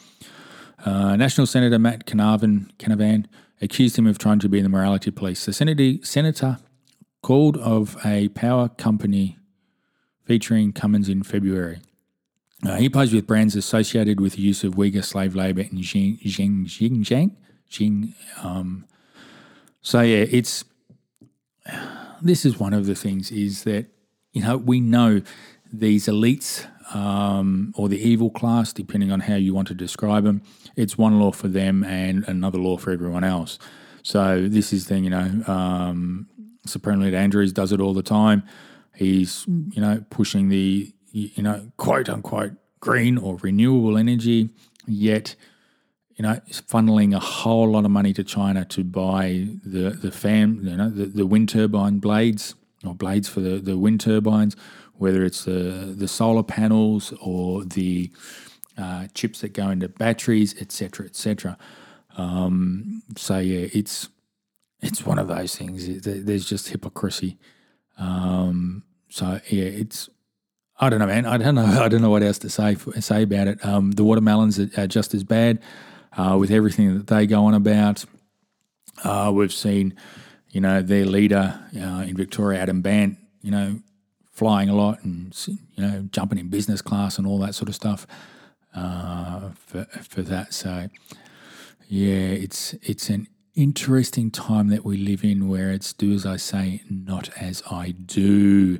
Uh, 0.85 1.15
National 1.15 1.47
Senator 1.47 1.79
Matt 1.79 2.05
Canavan, 2.05 2.71
Canavan 2.77 3.25
accused 3.61 3.97
him 3.97 4.05
of 4.05 4.17
trying 4.17 4.39
to 4.39 4.49
be 4.49 4.61
the 4.61 4.69
morality 4.69 5.11
police. 5.11 5.45
The 5.45 5.53
senator, 5.53 6.03
senator 6.05 6.59
called 7.23 7.57
of 7.57 7.97
a 8.05 8.29
power 8.29 8.69
company 8.69 9.37
featuring 10.27 10.73
Cummins 10.73 11.07
in 11.07 11.23
February. 11.23 11.79
Uh, 12.65 12.75
he 12.75 12.89
plays 12.89 13.13
with 13.13 13.25
brands 13.25 13.55
associated 13.55 14.19
with 14.19 14.33
the 14.33 14.41
use 14.41 14.63
of 14.63 14.73
Uyghur 14.73 15.03
slave 15.03 15.35
labor 15.35 15.61
in 15.61 15.77
Xinjiang. 15.77 17.31
Xing, 17.69 18.13
um, 18.43 18.85
so 19.81 20.01
yeah, 20.01 20.25
it's 20.29 20.65
this 22.21 22.45
is 22.45 22.59
one 22.59 22.73
of 22.73 22.85
the 22.85 22.95
things 22.95 23.31
is 23.31 23.63
that 23.63 23.87
you 24.31 24.41
know 24.41 24.57
we 24.57 24.79
know 24.79 25.21
these 25.71 26.07
elites 26.07 26.65
um, 26.95 27.73
or 27.75 27.89
the 27.89 27.99
evil 27.99 28.29
class, 28.29 28.71
depending 28.73 29.11
on 29.11 29.19
how 29.21 29.35
you 29.35 29.53
want 29.53 29.67
to 29.67 29.73
describe 29.73 30.23
them. 30.23 30.41
It's 30.75 30.97
one 30.97 31.19
law 31.19 31.31
for 31.31 31.49
them 31.49 31.83
and 31.83 32.23
another 32.27 32.57
law 32.57 32.77
for 32.77 32.91
everyone 32.91 33.23
else. 33.23 33.59
So 34.03 34.47
this 34.47 34.71
is 34.71 34.87
the 34.87 34.99
you 34.99 35.09
know 35.09 35.43
um, 35.47 36.27
Supreme 36.65 37.01
Leader 37.01 37.17
Andrews 37.17 37.53
does 37.53 37.71
it 37.71 37.79
all 37.79 37.93
the 37.93 38.03
time. 38.03 38.43
He's, 38.97 39.45
you 39.47 39.81
know, 39.81 40.03
pushing 40.09 40.49
the, 40.49 40.93
you 41.11 41.43
know, 41.43 41.71
quote 41.77 42.09
unquote 42.09 42.53
green 42.79 43.17
or 43.17 43.37
renewable 43.37 43.97
energy, 43.97 44.49
yet, 44.87 45.35
you 46.15 46.23
know, 46.23 46.39
funneling 46.49 47.15
a 47.15 47.19
whole 47.19 47.69
lot 47.69 47.85
of 47.85 47.91
money 47.91 48.11
to 48.13 48.23
China 48.23 48.65
to 48.65 48.83
buy 48.83 49.47
the 49.63 49.91
the 49.91 50.11
fan, 50.11 50.59
you 50.63 50.75
know, 50.75 50.89
the, 50.89 51.05
the 51.05 51.27
wind 51.27 51.49
turbine 51.49 51.99
blades 51.99 52.55
or 52.85 52.95
blades 52.95 53.29
for 53.29 53.39
the, 53.39 53.59
the 53.59 53.77
wind 53.77 54.01
turbines, 54.01 54.55
whether 54.93 55.23
it's 55.23 55.45
the 55.45 55.93
the 55.95 56.07
solar 56.07 56.43
panels 56.43 57.13
or 57.21 57.63
the 57.63 58.11
uh, 58.77 59.07
chips 59.13 59.41
that 59.41 59.53
go 59.53 59.69
into 59.69 59.89
batteries, 59.89 60.59
etc., 60.61 61.05
etc. 61.05 61.57
Um, 62.17 63.03
so 63.15 63.37
yeah, 63.37 63.67
it's 63.73 64.09
it's 64.81 65.05
one 65.05 65.19
of 65.19 65.27
those 65.27 65.55
things. 65.55 66.01
There's 66.01 66.45
just 66.45 66.69
hypocrisy. 66.69 67.37
Um, 67.97 68.83
so 69.09 69.39
yeah, 69.49 69.65
it's 69.65 70.09
I 70.79 70.89
don't 70.89 70.99
know, 70.99 71.07
man. 71.07 71.25
I 71.25 71.37
don't 71.37 71.55
know. 71.55 71.65
I 71.83 71.87
don't 71.87 72.01
know 72.01 72.09
what 72.09 72.23
else 72.23 72.39
to 72.39 72.49
say 72.49 72.75
say 72.99 73.23
about 73.23 73.47
it. 73.47 73.65
Um, 73.65 73.91
the 73.91 74.03
watermelons 74.03 74.59
are, 74.59 74.87
just 74.87 75.13
as 75.13 75.23
bad 75.23 75.59
uh, 76.17 76.37
with 76.39 76.51
everything 76.51 76.97
that 76.97 77.07
they 77.07 77.27
go 77.27 77.45
on 77.45 77.53
about. 77.53 78.05
Uh, 79.03 79.31
we've 79.33 79.53
seen, 79.53 79.95
you 80.49 80.59
know, 80.59 80.81
their 80.81 81.05
leader 81.05 81.59
uh, 81.75 82.03
in 82.07 82.15
Victoria, 82.15 82.59
Adam 82.59 82.81
Bandt, 82.81 83.17
you 83.41 83.51
know, 83.51 83.79
flying 84.31 84.69
a 84.69 84.75
lot 84.75 85.03
and 85.03 85.35
you 85.47 85.57
know 85.83 86.07
jumping 86.11 86.37
in 86.37 86.47
business 86.47 86.79
class 86.79 87.17
and 87.17 87.25
all 87.25 87.39
that 87.39 87.55
sort 87.55 87.69
of 87.69 87.75
stuff 87.75 88.05
uh, 88.75 89.49
for 89.55 89.85
for 89.85 90.21
that. 90.21 90.53
So 90.53 90.89
yeah, 91.87 92.29
it's 92.43 92.73
it's 92.83 93.09
an 93.09 93.27
interesting 93.57 94.29
time 94.29 94.67
that 94.67 94.85
we 94.85 94.97
live 94.97 95.23
in 95.23 95.49
where 95.49 95.71
it's 95.71 95.91
do 95.91 96.13
as 96.13 96.27
I 96.27 96.37
say, 96.37 96.83
not 96.89 97.29
as 97.37 97.63
I 97.69 97.89
do. 97.91 98.79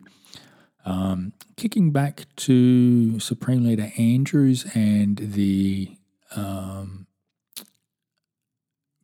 Um, 0.85 1.33
kicking 1.57 1.91
back 1.91 2.27
to 2.37 3.19
Supreme 3.19 3.65
Leader 3.65 3.91
Andrews 3.97 4.67
and 4.75 5.17
the 5.17 5.97
um, 6.35 7.07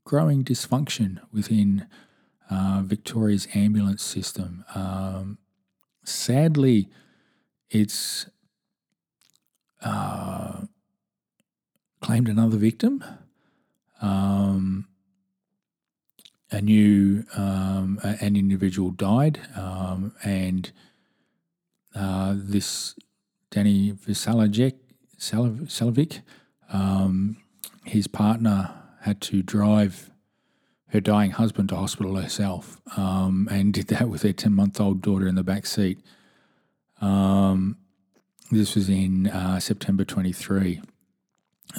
growing 0.06 0.44
dysfunction 0.44 1.20
within 1.34 1.88
uh, 2.52 2.84
Victoria's 2.86 3.48
ambulance 3.56 4.04
system. 4.04 4.64
Um, 4.76 5.40
sadly, 6.06 6.88
it's 7.72 8.28
uh, 9.82 10.62
claimed 12.00 12.30
another 12.30 12.58
victim. 12.58 13.04
Um, 14.04 14.88
a 16.54 16.62
new 16.62 17.26
um, 17.36 18.00
an 18.04 18.36
individual 18.36 18.92
died, 18.92 19.40
um, 19.56 20.14
and 20.24 20.72
uh, 21.96 22.36
this 22.38 22.96
Danny 23.50 23.94
Salavic, 23.94 24.76
um, 26.72 27.38
his 27.86 28.08
partner 28.08 28.74
had 29.02 29.20
to 29.22 29.42
drive 29.42 30.12
her 30.90 31.02
dying 31.02 31.32
husband 31.32 31.70
to 31.70 31.76
hospital 31.76 32.16
herself, 32.16 32.80
um, 32.96 33.48
and 33.52 33.74
did 33.74 33.88
that 33.88 34.10
with 34.10 34.22
their 34.22 34.34
ten 34.34 34.54
month 34.54 34.80
old 34.80 35.02
daughter 35.02 35.28
in 35.28 35.36
the 35.36 35.44
back 35.44 35.66
seat. 35.66 36.00
Um, 37.02 37.78
this 38.52 38.76
was 38.76 38.90
in 38.90 39.28
uh, 39.28 39.60
September 39.60 40.06
twenty 40.06 40.32
three. 40.32 40.82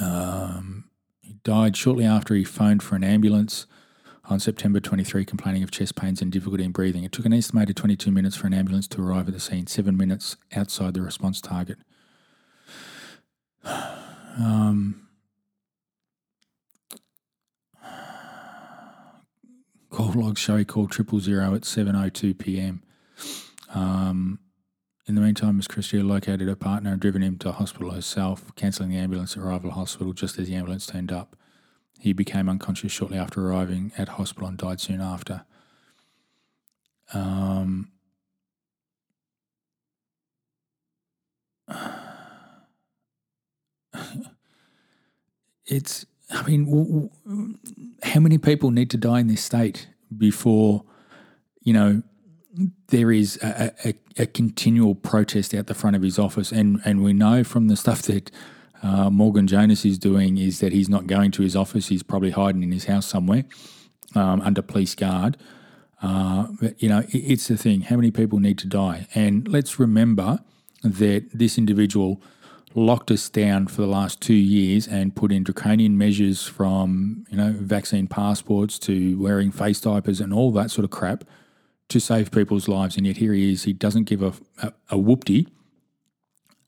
Um, 0.00 0.90
he 1.20 1.34
died 1.44 1.76
shortly 1.76 2.04
after 2.04 2.34
he 2.34 2.42
phoned 2.42 2.82
for 2.82 2.96
an 2.96 3.04
ambulance 3.04 3.66
on 4.26 4.40
September 4.40 4.80
23 4.80 5.24
complaining 5.24 5.62
of 5.62 5.70
chest 5.70 5.96
pains 5.96 6.22
and 6.22 6.32
difficulty 6.32 6.64
in 6.64 6.72
breathing. 6.72 7.04
It 7.04 7.12
took 7.12 7.26
an 7.26 7.32
estimated 7.32 7.76
22 7.76 8.10
minutes 8.10 8.36
for 8.36 8.46
an 8.46 8.54
ambulance 8.54 8.88
to 8.88 9.02
arrive 9.02 9.28
at 9.28 9.34
the 9.34 9.40
scene, 9.40 9.66
seven 9.66 9.96
minutes 9.96 10.36
outside 10.54 10.94
the 10.94 11.02
response 11.02 11.40
target. 11.40 11.78
Um, 14.36 15.06
call 19.90 20.10
logs 20.16 20.40
show 20.40 20.56
he 20.56 20.64
called 20.64 20.90
triple 20.90 21.20
zero 21.20 21.54
at 21.54 21.60
7.02 21.62 22.36
p.m. 22.36 22.82
Um, 23.72 24.40
in 25.06 25.14
the 25.14 25.20
meantime, 25.20 25.56
Ms. 25.56 25.68
Christie 25.68 26.02
located 26.02 26.48
her 26.48 26.56
partner 26.56 26.90
and 26.90 27.00
driven 27.00 27.22
him 27.22 27.38
to 27.38 27.52
hospital 27.52 27.90
herself, 27.90 28.52
cancelling 28.56 28.90
the 28.90 28.96
ambulance 28.96 29.36
arrival 29.36 29.70
at 29.70 29.76
hospital 29.76 30.12
just 30.12 30.36
as 30.36 30.48
the 30.48 30.56
ambulance 30.56 30.86
turned 30.86 31.12
up. 31.12 31.36
He 31.98 32.12
became 32.12 32.48
unconscious 32.48 32.92
shortly 32.92 33.18
after 33.18 33.46
arriving 33.46 33.92
at 33.96 34.08
hospital 34.10 34.48
and 34.48 34.58
died 34.58 34.80
soon 34.80 35.00
after. 35.00 35.44
Um, 37.12 37.92
it's, 45.66 46.06
I 46.30 46.42
mean, 46.42 46.64
w- 46.66 47.10
w- 47.26 47.58
how 48.02 48.20
many 48.20 48.38
people 48.38 48.70
need 48.70 48.90
to 48.90 48.96
die 48.96 49.20
in 49.20 49.28
this 49.28 49.42
state 49.42 49.88
before, 50.16 50.84
you 51.62 51.72
know, 51.72 52.02
there 52.88 53.10
is 53.10 53.38
a, 53.42 53.72
a, 53.84 53.94
a, 54.18 54.26
continual 54.26 54.94
protest 54.94 55.54
out 55.54 55.66
the 55.66 55.74
front 55.74 55.96
of 55.96 56.02
his 56.02 56.18
office, 56.20 56.52
and 56.52 56.80
and 56.84 57.02
we 57.02 57.12
know 57.12 57.42
from 57.42 57.66
the 57.66 57.76
stuff 57.76 58.02
that 58.02 58.30
uh, 58.84 59.08
Morgan 59.08 59.46
Jonas 59.46 59.84
is 59.86 59.98
doing 59.98 60.36
is 60.36 60.60
that 60.60 60.72
he's 60.72 60.90
not 60.90 61.06
going 61.06 61.30
to 61.32 61.42
his 61.42 61.56
office. 61.56 61.88
He's 61.88 62.02
probably 62.02 62.30
hiding 62.30 62.62
in 62.62 62.70
his 62.70 62.84
house 62.84 63.06
somewhere 63.06 63.44
um, 64.14 64.42
under 64.42 64.60
police 64.60 64.94
guard. 64.94 65.38
Uh, 66.02 66.48
but 66.60 66.80
you 66.82 66.88
know, 66.90 66.98
it, 66.98 67.14
it's 67.14 67.48
the 67.48 67.56
thing. 67.56 67.80
How 67.82 67.96
many 67.96 68.10
people 68.10 68.38
need 68.40 68.58
to 68.58 68.66
die? 68.66 69.06
And 69.14 69.48
let's 69.48 69.78
remember 69.78 70.40
that 70.82 71.30
this 71.32 71.56
individual 71.56 72.20
locked 72.74 73.10
us 73.10 73.30
down 73.30 73.68
for 73.68 73.80
the 73.80 73.86
last 73.86 74.20
two 74.20 74.34
years 74.34 74.86
and 74.86 75.16
put 75.16 75.32
in 75.32 75.44
draconian 75.44 75.96
measures 75.96 76.44
from 76.44 77.24
you 77.30 77.36
know 77.36 77.54
vaccine 77.56 78.06
passports 78.06 78.78
to 78.80 79.16
wearing 79.18 79.50
face 79.50 79.80
diapers 79.80 80.20
and 80.20 80.34
all 80.34 80.50
that 80.52 80.70
sort 80.70 80.84
of 80.84 80.90
crap 80.90 81.24
to 81.88 82.00
save 82.00 82.30
people's 82.30 82.68
lives. 82.68 82.98
And 82.98 83.06
yet 83.06 83.16
here 83.16 83.32
he 83.32 83.52
is. 83.52 83.62
He 83.62 83.72
doesn't 83.72 84.04
give 84.04 84.22
a, 84.22 84.34
a, 84.62 84.72
a 84.90 84.96
whoopty 84.96 85.46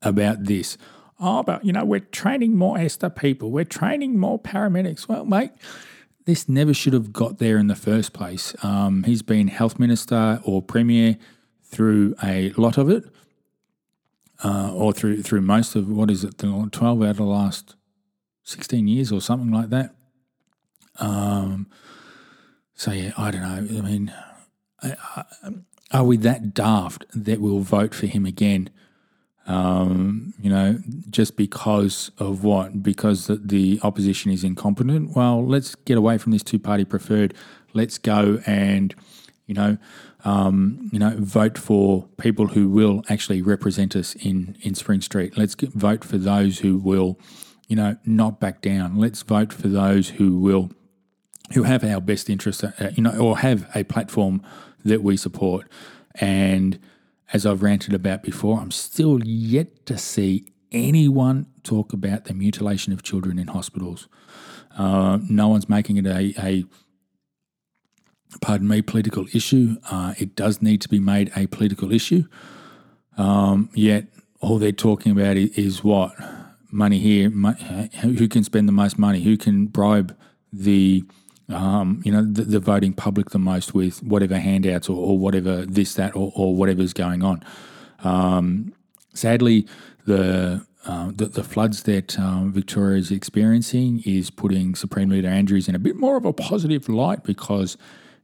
about 0.00 0.44
this. 0.44 0.78
Oh, 1.18 1.42
but 1.42 1.64
you 1.64 1.72
know, 1.72 1.84
we're 1.84 2.00
training 2.00 2.56
more 2.56 2.78
ESTA 2.78 3.10
people. 3.10 3.50
We're 3.50 3.64
training 3.64 4.18
more 4.18 4.38
paramedics. 4.38 5.08
Well, 5.08 5.24
mate, 5.24 5.50
this 6.26 6.48
never 6.48 6.74
should 6.74 6.92
have 6.92 7.12
got 7.12 7.38
there 7.38 7.56
in 7.56 7.68
the 7.68 7.74
first 7.74 8.12
place. 8.12 8.54
Um, 8.62 9.04
he's 9.04 9.22
been 9.22 9.48
health 9.48 9.78
minister 9.78 10.40
or 10.44 10.60
premier 10.60 11.16
through 11.64 12.14
a 12.22 12.52
lot 12.56 12.76
of 12.78 12.90
it, 12.90 13.04
uh, 14.44 14.72
or 14.74 14.92
through 14.92 15.22
through 15.22 15.40
most 15.40 15.74
of 15.74 15.88
what 15.88 16.10
is 16.10 16.24
it, 16.24 16.38
the 16.38 16.68
twelve 16.70 17.02
out 17.02 17.10
of 17.10 17.16
the 17.16 17.24
last 17.24 17.76
sixteen 18.42 18.86
years 18.86 19.10
or 19.10 19.20
something 19.20 19.50
like 19.50 19.70
that. 19.70 19.94
Um, 20.98 21.68
so 22.74 22.92
yeah, 22.92 23.12
I 23.16 23.30
don't 23.30 23.42
know. 23.42 23.78
I 23.78 23.82
mean, 23.82 24.12
are 25.92 26.04
we 26.04 26.16
that 26.18 26.52
daft 26.52 27.06
that 27.14 27.40
we'll 27.40 27.60
vote 27.60 27.94
for 27.94 28.06
him 28.06 28.26
again? 28.26 28.68
Um, 29.46 30.34
you 30.40 30.50
know, 30.50 30.78
just 31.08 31.36
because 31.36 32.10
of 32.18 32.42
what? 32.42 32.82
Because 32.82 33.28
the, 33.28 33.36
the, 33.36 33.78
opposition 33.84 34.32
is 34.32 34.42
incompetent. 34.42 35.14
Well, 35.14 35.46
let's 35.46 35.76
get 35.76 35.96
away 35.96 36.18
from 36.18 36.32
this 36.32 36.42
two-party 36.42 36.84
preferred. 36.84 37.32
Let's 37.72 37.96
go 37.96 38.40
and, 38.44 38.92
you 39.46 39.54
know, 39.54 39.78
um, 40.24 40.90
you 40.92 40.98
know, 40.98 41.14
vote 41.18 41.56
for 41.56 42.08
people 42.16 42.48
who 42.48 42.68
will 42.68 43.04
actually 43.08 43.40
represent 43.40 43.94
us 43.94 44.16
in 44.16 44.56
in 44.62 44.74
Spring 44.74 45.00
Street. 45.00 45.38
Let's 45.38 45.54
get, 45.54 45.72
vote 45.72 46.04
for 46.04 46.18
those 46.18 46.58
who 46.58 46.78
will, 46.78 47.16
you 47.68 47.76
know, 47.76 47.96
not 48.04 48.40
back 48.40 48.60
down. 48.60 48.96
Let's 48.96 49.22
vote 49.22 49.52
for 49.52 49.68
those 49.68 50.08
who 50.08 50.38
will, 50.38 50.72
who 51.54 51.62
have 51.62 51.84
our 51.84 52.00
best 52.00 52.28
interest, 52.28 52.64
uh, 52.64 52.72
you 52.94 53.04
know, 53.04 53.16
or 53.16 53.38
have 53.38 53.70
a 53.76 53.84
platform 53.84 54.42
that 54.84 55.04
we 55.04 55.16
support. 55.16 55.68
And 56.16 56.80
as 57.32 57.44
I've 57.44 57.62
ranted 57.62 57.94
about 57.94 58.22
before, 58.22 58.60
I'm 58.60 58.70
still 58.70 59.22
yet 59.24 59.86
to 59.86 59.98
see 59.98 60.46
anyone 60.72 61.46
talk 61.62 61.92
about 61.92 62.24
the 62.26 62.34
mutilation 62.34 62.92
of 62.92 63.02
children 63.02 63.38
in 63.38 63.48
hospitals. 63.48 64.08
Uh, 64.76 65.18
no 65.28 65.48
one's 65.48 65.68
making 65.68 65.96
it 65.96 66.06
a, 66.06 66.34
a 66.38 66.64
pardon 68.40 68.68
me, 68.68 68.82
political 68.82 69.26
issue. 69.32 69.76
Uh, 69.90 70.14
it 70.18 70.34
does 70.36 70.60
need 70.60 70.80
to 70.82 70.88
be 70.88 71.00
made 71.00 71.32
a 71.34 71.46
political 71.46 71.92
issue. 71.92 72.24
Um, 73.16 73.70
yet 73.74 74.06
all 74.40 74.58
they're 74.58 74.72
talking 74.72 75.12
about 75.12 75.36
is, 75.36 75.50
is 75.50 75.84
what 75.84 76.12
money 76.70 76.98
here, 76.98 77.30
who 77.30 78.28
can 78.28 78.44
spend 78.44 78.68
the 78.68 78.72
most 78.72 78.98
money, 78.98 79.22
who 79.22 79.36
can 79.36 79.66
bribe 79.66 80.16
the 80.52 81.04
um, 81.48 82.02
you 82.04 82.10
know, 82.10 82.22
the, 82.22 82.42
the, 82.42 82.60
voting 82.60 82.92
public 82.92 83.30
the 83.30 83.38
most 83.38 83.72
with 83.72 84.02
whatever 84.02 84.38
handouts 84.38 84.88
or, 84.88 84.96
or 84.96 85.18
whatever 85.18 85.64
this, 85.64 85.94
that, 85.94 86.16
or, 86.16 86.32
or 86.34 86.54
whatever's 86.56 86.92
going 86.92 87.22
on. 87.22 87.44
Um, 88.02 88.72
sadly, 89.14 89.66
the, 90.06 90.66
uh, 90.86 91.12
the, 91.14 91.26
the 91.26 91.44
floods 91.44 91.84
that 91.84 92.18
um, 92.18 92.52
Victoria 92.52 92.98
is 92.98 93.10
experiencing 93.10 94.02
is 94.04 94.30
putting 94.30 94.74
Supreme 94.74 95.08
Leader 95.08 95.28
Andrews 95.28 95.68
in 95.68 95.74
a 95.74 95.78
bit 95.78 95.96
more 95.96 96.16
of 96.16 96.24
a 96.24 96.32
positive 96.32 96.88
light 96.88 97.22
because, 97.22 97.76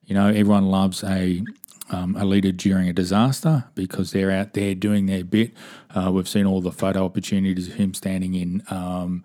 you 0.05 0.14
know, 0.14 0.29
everyone 0.29 0.67
loves 0.67 1.05
a 1.05 1.43
um, 1.91 2.17
a 2.17 2.25
leader 2.25 2.52
during 2.52 2.88
a 2.88 2.93
disaster 2.93 3.64
because 3.75 4.12
they're 4.12 4.31
out 4.31 4.55
there 4.55 4.75
doing 4.75 5.07
their 5.07 5.25
bit. 5.25 5.53
Uh, 5.94 6.11
we've 6.11 6.29
seen 6.29 6.46
all 6.46 6.61
the 6.61 6.73
photo 6.73 7.05
opportunities 7.05 7.68
of 7.68 7.75
him 7.75 7.92
standing 7.92 8.35
in 8.35 8.62
um, 8.70 9.25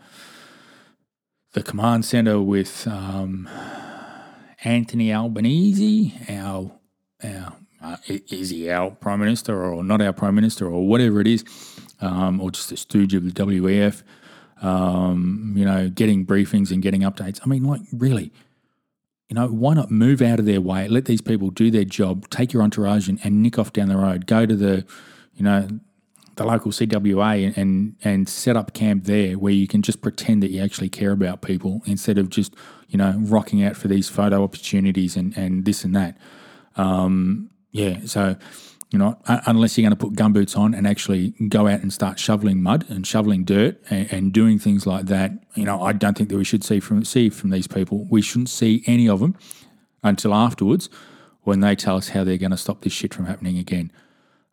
the 1.54 1.64
command 1.64 2.04
center 2.04 2.42
with 2.42 2.86
um, 2.88 3.48
Anthony 4.64 5.14
Albanese, 5.14 6.14
our 6.30 6.72
our 7.24 7.54
uh, 7.82 7.98
is 8.08 8.50
he 8.50 8.70
our 8.70 8.92
prime 8.92 9.20
minister 9.20 9.64
or 9.64 9.84
not 9.84 10.02
our 10.02 10.14
prime 10.14 10.36
minister 10.36 10.66
or 10.66 10.88
whatever 10.88 11.22
it 11.22 11.28
is, 11.28 11.44
um, 12.02 12.42
or 12.42 12.52
just 12.52 12.72
a 12.72 12.78
stooge 12.78 13.14
of 13.14 13.24
the 13.24 13.32
WEF, 13.32 14.02
um, 14.62 15.54
you 15.56 15.64
know, 15.64 15.90
getting 15.90 16.26
briefings 16.26 16.72
and 16.72 16.82
getting 16.82 17.02
updates. 17.02 17.40
I 17.44 17.48
mean, 17.48 17.64
like 17.64 17.82
really, 17.94 18.32
you 19.30 19.36
know, 19.36 19.48
why 19.48 19.76
not 19.76 19.92
move 19.92 20.22
out 20.22 20.40
of 20.40 20.46
their 20.46 20.62
way, 20.62 20.88
let 20.88 21.06
these 21.06 21.22
people 21.22 21.52
do 21.52 21.70
their 21.70 21.84
job, 21.84 22.30
take 22.30 22.52
your 22.52 22.64
entourage 22.64 23.08
and, 23.08 23.20
and 23.24 23.44
nick 23.44 23.60
off 23.60 23.74
down 23.74 23.90
the 23.90 23.98
road, 23.98 24.26
go 24.26 24.46
to 24.46 24.56
the, 24.56 24.86
you 25.36 25.44
know, 25.44 25.68
the 26.36 26.46
local 26.46 26.72
CWA 26.72 27.48
and, 27.48 27.58
and, 27.58 27.96
and 28.04 28.30
set 28.30 28.56
up 28.56 28.74
camp 28.74 29.04
there 29.04 29.38
where 29.38 29.54
you 29.54 29.68
can 29.68 29.82
just 29.82 30.02
pretend 30.02 30.42
that 30.44 30.52
you 30.52 30.64
actually 30.64 30.90
care 30.90 31.12
about 31.12 31.42
people 31.42 31.82
instead 31.86 32.18
of 32.18 32.30
just 32.30 32.56
you 32.88 32.98
know 32.98 33.16
rocking 33.18 33.64
out 33.64 33.76
for 33.76 33.88
these 33.88 34.10
photo 34.10 34.44
opportunities 34.44 35.16
and 35.16 35.36
and 35.38 35.66
this 35.66 35.84
and 35.84 35.96
that. 35.96 36.18
Um, 36.76 37.50
yeah, 37.72 38.00
so 38.06 38.36
you 38.92 39.00
know 39.00 39.18
unless 39.26 39.78
you're 39.78 39.84
going 39.84 39.98
to 39.98 40.06
put 40.06 40.14
gumboots 40.14 40.58
on 40.58 40.74
and 40.74 40.88
actually 40.88 41.32
go 41.50 41.68
out 41.68 41.82
and 41.82 41.92
start 41.92 42.20
shoveling 42.20 42.62
mud 42.62 42.86
and 42.90 43.06
shoveling 43.06 43.44
dirt 43.44 43.82
and, 43.90 44.12
and 44.12 44.34
doing 44.34 44.60
things 44.60 44.88
like 44.88 45.06
that, 45.08 45.32
you 45.56 45.66
know 45.66 45.82
I 45.82 45.94
don't 45.94 46.18
think 46.18 46.30
that 46.30 46.38
we 46.38 46.44
should 46.44 46.64
see 46.64 46.80
from 46.80 47.04
see 47.04 47.30
from 47.30 47.50
these 47.50 47.68
people. 47.68 48.08
We 48.10 48.22
shouldn't 48.22 48.50
see 48.50 48.84
any 48.86 49.10
of 49.10 49.20
them 49.20 49.36
until 50.04 50.34
afterwards 50.34 50.90
when 51.44 51.62
they 51.62 51.76
tell 51.76 51.98
us 51.98 52.10
how 52.10 52.24
they're 52.24 52.38
going 52.38 52.52
to 52.52 52.58
stop 52.58 52.82
this 52.82 52.94
shit 52.94 53.14
from 53.14 53.26
happening 53.26 53.58
again. 53.58 53.92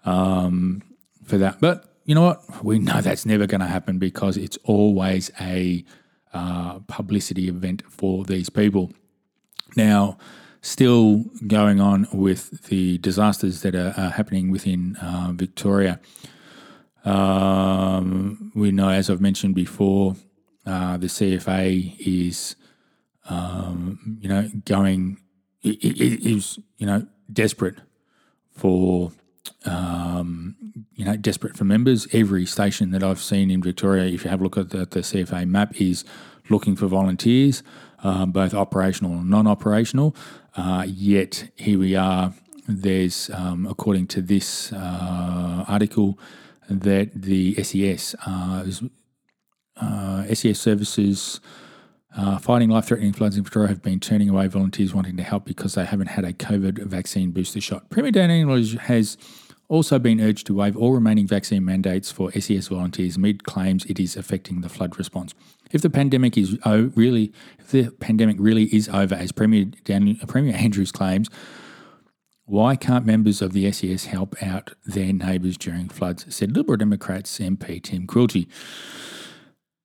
Um, 0.04 0.82
for 1.24 1.38
that. 1.38 1.60
But 1.60 1.84
you 2.04 2.14
know 2.14 2.22
what? 2.22 2.64
We 2.64 2.78
know 2.78 3.00
that's 3.00 3.26
never 3.26 3.46
going 3.46 3.60
to 3.60 3.66
happen 3.66 3.98
because 3.98 4.36
it's 4.36 4.58
always 4.64 5.30
a 5.40 5.84
uh, 6.34 6.80
publicity 6.80 7.48
event 7.48 7.82
for 7.88 8.24
these 8.24 8.50
people. 8.50 8.92
Now, 9.76 10.18
still 10.60 11.24
going 11.46 11.80
on 11.80 12.06
with 12.12 12.64
the 12.68 12.98
disasters 12.98 13.62
that 13.62 13.74
are, 13.74 13.94
are 13.96 14.10
happening 14.10 14.50
within 14.50 14.96
uh, 14.96 15.32
Victoria. 15.32 16.00
Um, 17.04 18.50
we 18.54 18.72
know, 18.72 18.88
as 18.88 19.10
I've 19.10 19.20
mentioned 19.20 19.54
before, 19.54 20.16
uh, 20.66 20.96
the 20.96 21.06
CFA 21.06 21.94
is, 21.98 22.56
um, 23.28 24.18
you 24.20 24.28
know, 24.28 24.50
going 24.64 25.18
is 25.62 26.58
you 26.76 26.86
know 26.86 27.06
desperate 27.32 27.78
for 28.50 29.12
um, 29.64 30.56
you 30.94 31.04
know, 31.04 31.16
desperate 31.16 31.56
for 31.56 31.64
members. 31.64 32.06
Every 32.12 32.46
station 32.46 32.90
that 32.90 33.02
I've 33.02 33.20
seen 33.20 33.50
in 33.50 33.62
Victoria, 33.62 34.04
if 34.04 34.24
you 34.24 34.30
have 34.30 34.40
a 34.40 34.44
look 34.44 34.56
at 34.56 34.70
the, 34.70 34.78
the 34.78 35.00
CFA 35.00 35.46
map, 35.46 35.80
is 35.80 36.04
looking 36.50 36.76
for 36.76 36.86
volunteers, 36.86 37.62
um, 38.02 38.32
both 38.32 38.54
operational 38.54 39.12
and 39.12 39.30
non-operational. 39.30 40.14
Uh, 40.56 40.84
yet 40.86 41.50
here 41.56 41.78
we 41.78 41.96
are. 41.96 42.34
There's, 42.66 43.30
um, 43.30 43.66
according 43.66 44.06
to 44.08 44.22
this 44.22 44.72
uh, 44.72 45.64
article, 45.68 46.18
that 46.68 47.10
the 47.14 47.62
SES, 47.62 48.14
uh, 48.26 48.64
SES 48.64 50.44
uh, 50.46 50.54
services. 50.54 51.40
Uh, 52.16 52.38
fighting 52.38 52.70
life 52.70 52.86
threatening 52.86 53.12
floods 53.12 53.36
in 53.36 53.42
Victoria 53.42 53.68
have 53.68 53.82
been 53.82 53.98
turning 53.98 54.28
away 54.28 54.46
volunteers 54.46 54.94
wanting 54.94 55.16
to 55.16 55.22
help 55.22 55.44
because 55.44 55.74
they 55.74 55.84
haven't 55.84 56.08
had 56.08 56.24
a 56.24 56.32
COVID 56.32 56.84
vaccine 56.84 57.32
booster 57.32 57.60
shot. 57.60 57.90
Premier 57.90 58.12
Dan 58.12 58.30
English 58.30 58.76
has 58.76 59.16
also 59.68 59.98
been 59.98 60.20
urged 60.20 60.46
to 60.46 60.54
waive 60.54 60.76
all 60.76 60.92
remaining 60.92 61.26
vaccine 61.26 61.64
mandates 61.64 62.12
for 62.12 62.30
SES 62.32 62.68
volunteers 62.68 63.16
amid 63.16 63.44
claims 63.44 63.84
it 63.86 63.98
is 63.98 64.16
affecting 64.16 64.60
the 64.60 64.68
flood 64.68 64.96
response. 64.98 65.34
If 65.72 65.82
the 65.82 65.90
pandemic 65.90 66.38
is 66.38 66.56
really, 66.64 67.32
if 67.58 67.70
the 67.70 67.90
pandemic 67.90 68.36
really 68.38 68.64
is 68.64 68.88
over, 68.88 69.14
as 69.16 69.32
Premier, 69.32 69.64
Dan, 69.64 70.16
Premier 70.28 70.54
Andrews 70.54 70.92
claims, 70.92 71.28
why 72.44 72.76
can't 72.76 73.06
members 73.06 73.40
of 73.40 73.54
the 73.54 73.72
SES 73.72 74.04
help 74.04 74.40
out 74.42 74.74
their 74.84 75.12
neighbours 75.12 75.56
during 75.56 75.88
floods? 75.88 76.32
Said 76.32 76.54
Liberal 76.54 76.76
Democrats 76.76 77.38
MP 77.38 77.82
Tim 77.82 78.06
Quilty. 78.06 78.46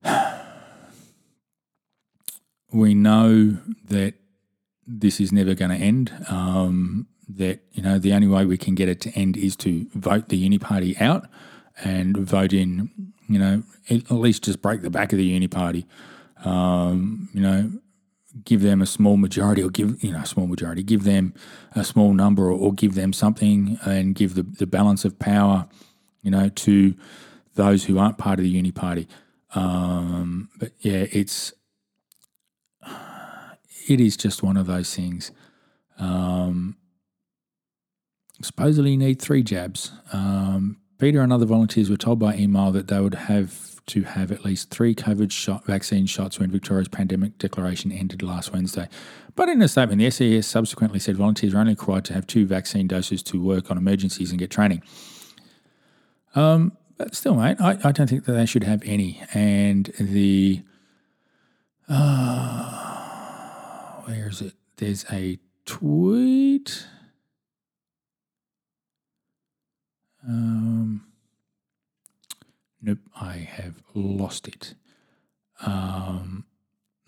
we 2.71 2.93
know 2.93 3.58
that 3.86 4.13
this 4.86 5.19
is 5.19 5.32
never 5.32 5.53
going 5.53 5.71
to 5.71 5.77
end. 5.77 6.12
Um, 6.29 7.08
that 7.29 7.60
you 7.71 7.84
know 7.84 7.99
the 7.99 8.13
only 8.13 8.27
way 8.27 8.45
we 8.45 8.58
can 8.58 8.75
get 8.75 8.89
it 8.89 8.99
to 9.01 9.12
end 9.12 9.38
is 9.38 9.55
to 9.55 9.86
vote 9.93 10.29
the 10.29 10.38
uni 10.38 10.58
party 10.58 10.97
out 10.97 11.27
and 11.84 12.17
vote 12.17 12.51
in 12.51 12.89
you 13.27 13.38
know 13.38 13.63
at 13.89 14.12
least 14.12 14.43
just 14.43 14.62
break 14.62 14.82
the 14.82 14.89
back 14.89 15.13
of 15.13 15.17
the 15.17 15.25
uni 15.25 15.47
party 15.47 15.86
um, 16.43 17.29
you 17.34 17.41
know 17.41 17.71
give 18.43 18.62
them 18.62 18.82
a 18.82 18.86
small 18.86 19.17
majority 19.17 19.62
or 19.62 19.69
give 19.69 20.03
you 20.03 20.12
know 20.12 20.19
a 20.19 20.25
small 20.25 20.47
majority 20.47 20.82
give 20.82 21.03
them 21.03 21.34
a 21.75 21.84
small 21.84 22.13
number 22.13 22.45
or, 22.45 22.58
or 22.58 22.73
give 22.73 22.95
them 22.95 23.13
something 23.13 23.77
and 23.86 24.15
give 24.15 24.34
the, 24.36 24.43
the 24.43 24.67
balance 24.67 25.05
of 25.05 25.19
power 25.19 25.67
you 26.23 26.32
know 26.32 26.49
to 26.49 26.95
those 27.55 27.86
who 27.86 27.99
aren't 27.99 28.17
part 28.17 28.39
of 28.39 28.43
the 28.43 28.49
uni 28.49 28.71
party 28.71 29.08
um, 29.53 30.49
but 30.58 30.71
yeah 30.79 31.05
it's 31.12 31.53
it 33.89 33.99
is 33.99 34.15
just 34.15 34.43
one 34.43 34.58
of 34.58 34.67
those 34.67 34.93
things 34.95 35.32
um, 35.99 36.78
supposedly 38.41 38.95
need 38.95 39.21
three 39.21 39.43
jabs 39.43 39.91
um, 40.13 40.78
peter 40.97 41.21
and 41.21 41.34
other 41.34 41.45
volunteers 41.45 41.89
were 41.89 41.97
told 41.97 42.19
by 42.19 42.36
email 42.36 42.71
that 42.71 42.88
they 42.88 42.99
would 42.99 43.15
have 43.15 43.69
to 43.89 44.04
have 44.04 44.32
at 44.32 44.45
least 44.45 44.69
three 44.69 44.93
COVID 44.93 45.32
shot 45.32 45.65
vaccine 45.65 46.06
shots 46.06 46.39
when 46.39 46.52
Victoria's 46.52 46.88
pandemic 46.88 47.38
declaration 47.39 47.91
ended 47.91 48.21
last 48.21 48.54
Wednesday. 48.54 48.88
But 49.36 49.49
in 49.49 49.62
a 49.62 49.67
statement, 49.67 49.99
the 49.99 50.10
SES 50.12 50.45
subsequently 50.45 50.99
said 50.99 51.17
volunteers 51.17 51.54
are 51.56 51.60
only 51.60 51.73
required 51.73 52.06
to 52.06 52.13
have 52.13 52.28
two 52.28 52.45
vaccine 52.45 52.88
doses 52.88 53.23
to 53.23 53.41
work 53.41 53.71
on 53.71 53.78
emergencies 53.78 54.30
and 54.30 54.39
get 54.39 54.52
training. 54.52 54.84
Um, 56.36 56.78
but 56.97 57.15
still, 57.15 57.36
mate, 57.36 57.58
I, 57.60 57.78
I 57.84 57.91
don't 57.91 58.08
think 58.08 58.25
that 58.25 58.34
they 58.34 58.45
should 58.45 58.63
have 58.63 58.84
any. 58.86 59.23
And 59.34 59.91
the 59.99 60.62
uh, 61.88 62.98
where 64.09 64.27
is 64.27 64.41
it? 64.41 64.53
There's 64.77 65.05
a 65.11 65.37
tweet. 65.65 66.87
Um, 70.27 71.05
Nope, 72.81 72.99
I 73.19 73.33
have 73.33 73.83
lost 73.93 74.47
it. 74.47 74.73
Um, 75.61 76.45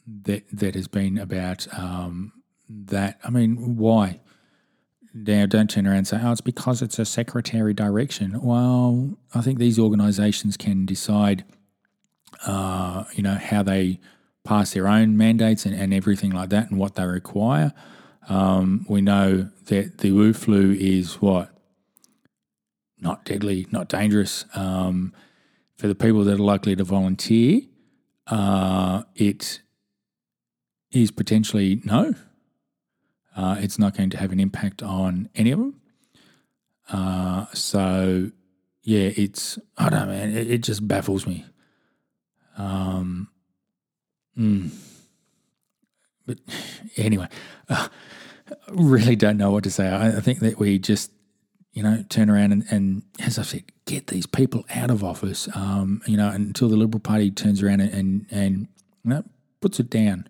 that 0.06 0.44
that 0.52 0.76
has 0.76 0.88
been 0.90 1.18
about 1.18 1.68
um, 1.78 2.34
that. 2.70 3.20
I 3.24 3.30
mean, 3.30 3.78
why? 3.78 4.20
Now, 5.14 5.46
don't 5.46 5.70
turn 5.70 5.88
around 5.88 5.98
and 5.98 6.08
say, 6.08 6.20
"Oh, 6.22 6.32
it's 6.34 6.42
because 6.42 6.82
it's 6.82 7.00
a 7.00 7.06
secretary 7.06 7.74
direction." 7.74 8.42
Well, 8.42 9.18
I 9.34 9.40
think 9.42 9.60
these 9.60 9.80
organisations 9.80 10.58
can 10.58 10.86
decide, 10.86 11.46
uh, 12.46 13.06
you 13.14 13.24
know, 13.24 13.36
how 13.36 13.64
they 13.64 14.02
pass 14.44 14.74
their 14.74 14.88
own 14.88 15.18
mandates 15.18 15.66
and, 15.66 15.76
and 15.76 15.94
everything 15.94 16.32
like 16.32 16.50
that, 16.50 16.70
and 16.70 16.80
what 16.80 16.96
they 16.96 17.06
require. 17.06 17.74
Um, 18.30 18.86
we 18.88 19.02
know 19.02 19.50
that 19.66 20.00
the 20.00 20.12
Wu 20.12 20.34
flu 20.34 20.72
is 20.74 21.16
what 21.22 21.52
not 23.00 23.26
deadly, 23.26 23.68
not 23.72 23.90
dangerous. 23.90 24.46
Um, 24.54 25.14
for 25.76 25.88
the 25.88 25.96
people 25.96 26.24
that 26.24 26.36
are 26.36 26.44
likely 26.44 26.76
to 26.76 26.84
volunteer, 26.84 27.62
uh, 28.28 29.04
it 29.16 29.62
is 30.92 31.10
potentially 31.10 31.82
no. 31.84 32.14
Uh, 33.36 33.56
it's 33.60 33.80
not 33.80 33.98
going 33.98 34.12
to 34.12 34.18
have 34.18 34.32
an 34.32 34.40
impact 34.40 34.84
on 34.84 35.30
any 35.34 35.52
of 35.52 35.58
them. 35.58 35.82
Uh, 36.92 37.46
so, 37.54 38.30
yeah, 38.84 39.10
it's, 39.16 39.58
I 39.78 39.90
don't 39.90 40.00
know, 40.02 40.06
man, 40.08 40.36
it, 40.36 40.52
it 40.52 40.58
just 40.60 40.88
baffles 40.88 41.26
me. 41.26 41.46
Um, 42.58 43.30
mm. 44.38 44.70
But 46.26 46.38
anyway, 46.98 47.28
uh, 47.68 47.88
really 48.70 49.16
don't 49.16 49.38
know 49.38 49.52
what 49.52 49.64
to 49.64 49.72
say. 49.72 49.88
I, 49.88 50.18
I 50.18 50.20
think 50.22 50.40
that 50.40 50.60
we 50.60 50.78
just 50.80 51.12
you 51.74 51.84
know, 51.84 52.04
turn 52.10 52.30
around 52.30 52.52
and, 52.52 52.66
and 52.70 53.04
as 53.20 53.40
I 53.40 53.44
said, 53.44 53.64
get 53.86 54.08
these 54.08 54.26
people 54.26 54.66
out 54.76 54.92
of 54.92 55.04
office, 55.04 55.48
um, 55.56 56.02
you 56.06 56.18
know, 56.18 56.30
until 56.30 56.68
the 56.68 56.76
Liberal 56.76 57.00
Party 57.00 57.32
turns 57.32 57.64
around 57.64 57.80
and, 57.80 57.94
and, 57.94 58.26
and 58.30 58.68
you 59.04 59.10
know, 59.10 59.24
puts 59.62 59.80
it 59.80 59.90
down, 59.90 60.28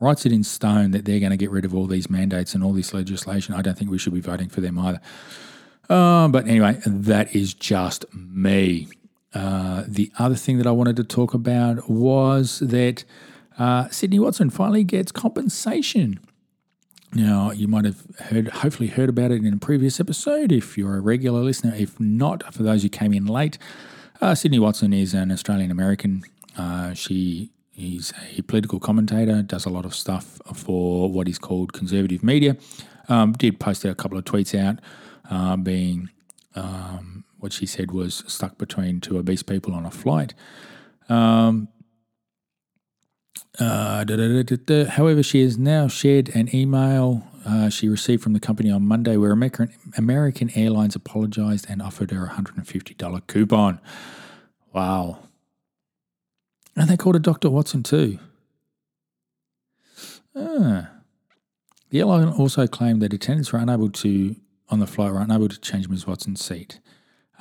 writes 0.00 0.26
it 0.26 0.32
in 0.32 0.42
stone 0.42 0.90
that 0.90 1.04
they're 1.04 1.20
going 1.20 1.30
to 1.30 1.36
get 1.36 1.50
rid 1.50 1.64
of 1.64 1.74
all 1.74 1.86
these 1.86 2.10
mandates 2.10 2.54
and 2.54 2.64
all 2.64 2.72
this 2.72 2.92
legislation. 2.92 3.54
I 3.54 3.62
don't 3.62 3.78
think 3.78 3.90
we 3.90 3.98
should 3.98 4.14
be 4.14 4.20
voting 4.20 4.48
for 4.48 4.60
them 4.60 4.78
either. 4.78 5.00
Uh, 5.88 6.28
but 6.28 6.48
anyway, 6.48 6.80
that 6.84 7.34
is 7.36 7.54
just 7.54 8.04
me. 8.12 8.88
Uh, 9.32 9.84
the 9.86 10.10
other 10.18 10.34
thing 10.34 10.58
that 10.58 10.66
I 10.66 10.72
wanted 10.72 10.96
to 10.96 11.04
talk 11.04 11.34
about 11.34 11.88
was 11.88 12.58
that 12.60 13.04
uh, 13.58 13.88
Sydney 13.90 14.18
Watson 14.18 14.50
finally 14.50 14.84
gets 14.84 15.12
compensation 15.12 16.20
now, 17.12 17.50
you 17.50 17.66
might 17.66 17.84
have 17.84 18.06
heard, 18.18 18.48
hopefully 18.48 18.88
heard 18.88 19.08
about 19.08 19.32
it 19.32 19.44
in 19.44 19.52
a 19.52 19.56
previous 19.56 19.98
episode 19.98 20.52
if 20.52 20.78
you're 20.78 20.96
a 20.96 21.00
regular 21.00 21.40
listener. 21.40 21.74
If 21.74 21.98
not, 21.98 22.54
for 22.54 22.62
those 22.62 22.84
who 22.84 22.88
came 22.88 23.12
in 23.12 23.26
late, 23.26 23.58
uh, 24.20 24.34
Sydney 24.36 24.60
Watson 24.60 24.92
is 24.92 25.12
an 25.12 25.32
Australian 25.32 25.72
American. 25.72 26.22
Uh, 26.56 26.94
she 26.94 27.50
is 27.76 28.12
a 28.36 28.42
political 28.42 28.78
commentator, 28.78 29.42
does 29.42 29.66
a 29.66 29.70
lot 29.70 29.84
of 29.84 29.94
stuff 29.94 30.40
for 30.54 31.10
what 31.10 31.26
is 31.26 31.38
called 31.38 31.72
conservative 31.72 32.22
media. 32.22 32.56
Um, 33.08 33.32
did 33.32 33.58
post 33.58 33.84
a 33.84 33.92
couple 33.94 34.16
of 34.16 34.24
tweets 34.24 34.56
out, 34.56 34.78
uh, 35.28 35.56
being 35.56 36.10
um, 36.54 37.24
what 37.40 37.52
she 37.52 37.66
said 37.66 37.90
was 37.90 38.22
stuck 38.28 38.56
between 38.56 39.00
two 39.00 39.18
obese 39.18 39.42
people 39.42 39.74
on 39.74 39.84
a 39.84 39.90
flight. 39.90 40.34
Um, 41.08 41.68
uh, 43.58 44.04
However, 44.90 45.22
she 45.22 45.42
has 45.42 45.58
now 45.58 45.88
shared 45.88 46.28
an 46.34 46.54
email 46.54 47.26
uh, 47.44 47.70
she 47.70 47.88
received 47.88 48.22
from 48.22 48.32
the 48.32 48.40
company 48.40 48.70
on 48.70 48.82
Monday 48.82 49.16
where 49.16 49.32
American, 49.32 49.72
American 49.96 50.50
Airlines 50.54 50.94
apologized 50.94 51.66
and 51.68 51.80
offered 51.80 52.10
her 52.10 52.26
a 52.26 52.28
$150 52.28 53.26
coupon. 53.26 53.80
Wow. 54.72 55.20
And 56.76 56.88
they 56.88 56.96
called 56.96 57.16
her 57.16 57.20
Dr. 57.20 57.50
Watson 57.50 57.82
too. 57.82 58.18
Ah. 60.36 60.90
The 61.88 61.98
airline 61.98 62.28
also 62.28 62.66
claimed 62.66 63.02
that 63.02 63.12
attendants 63.12 63.52
were 63.52 63.58
unable 63.58 63.90
to, 63.90 64.36
on 64.68 64.78
the 64.78 64.86
flight, 64.86 65.12
were 65.12 65.20
unable 65.20 65.48
to 65.48 65.58
change 65.58 65.88
Ms. 65.88 66.06
Watson's 66.06 66.44
seat. 66.44 66.78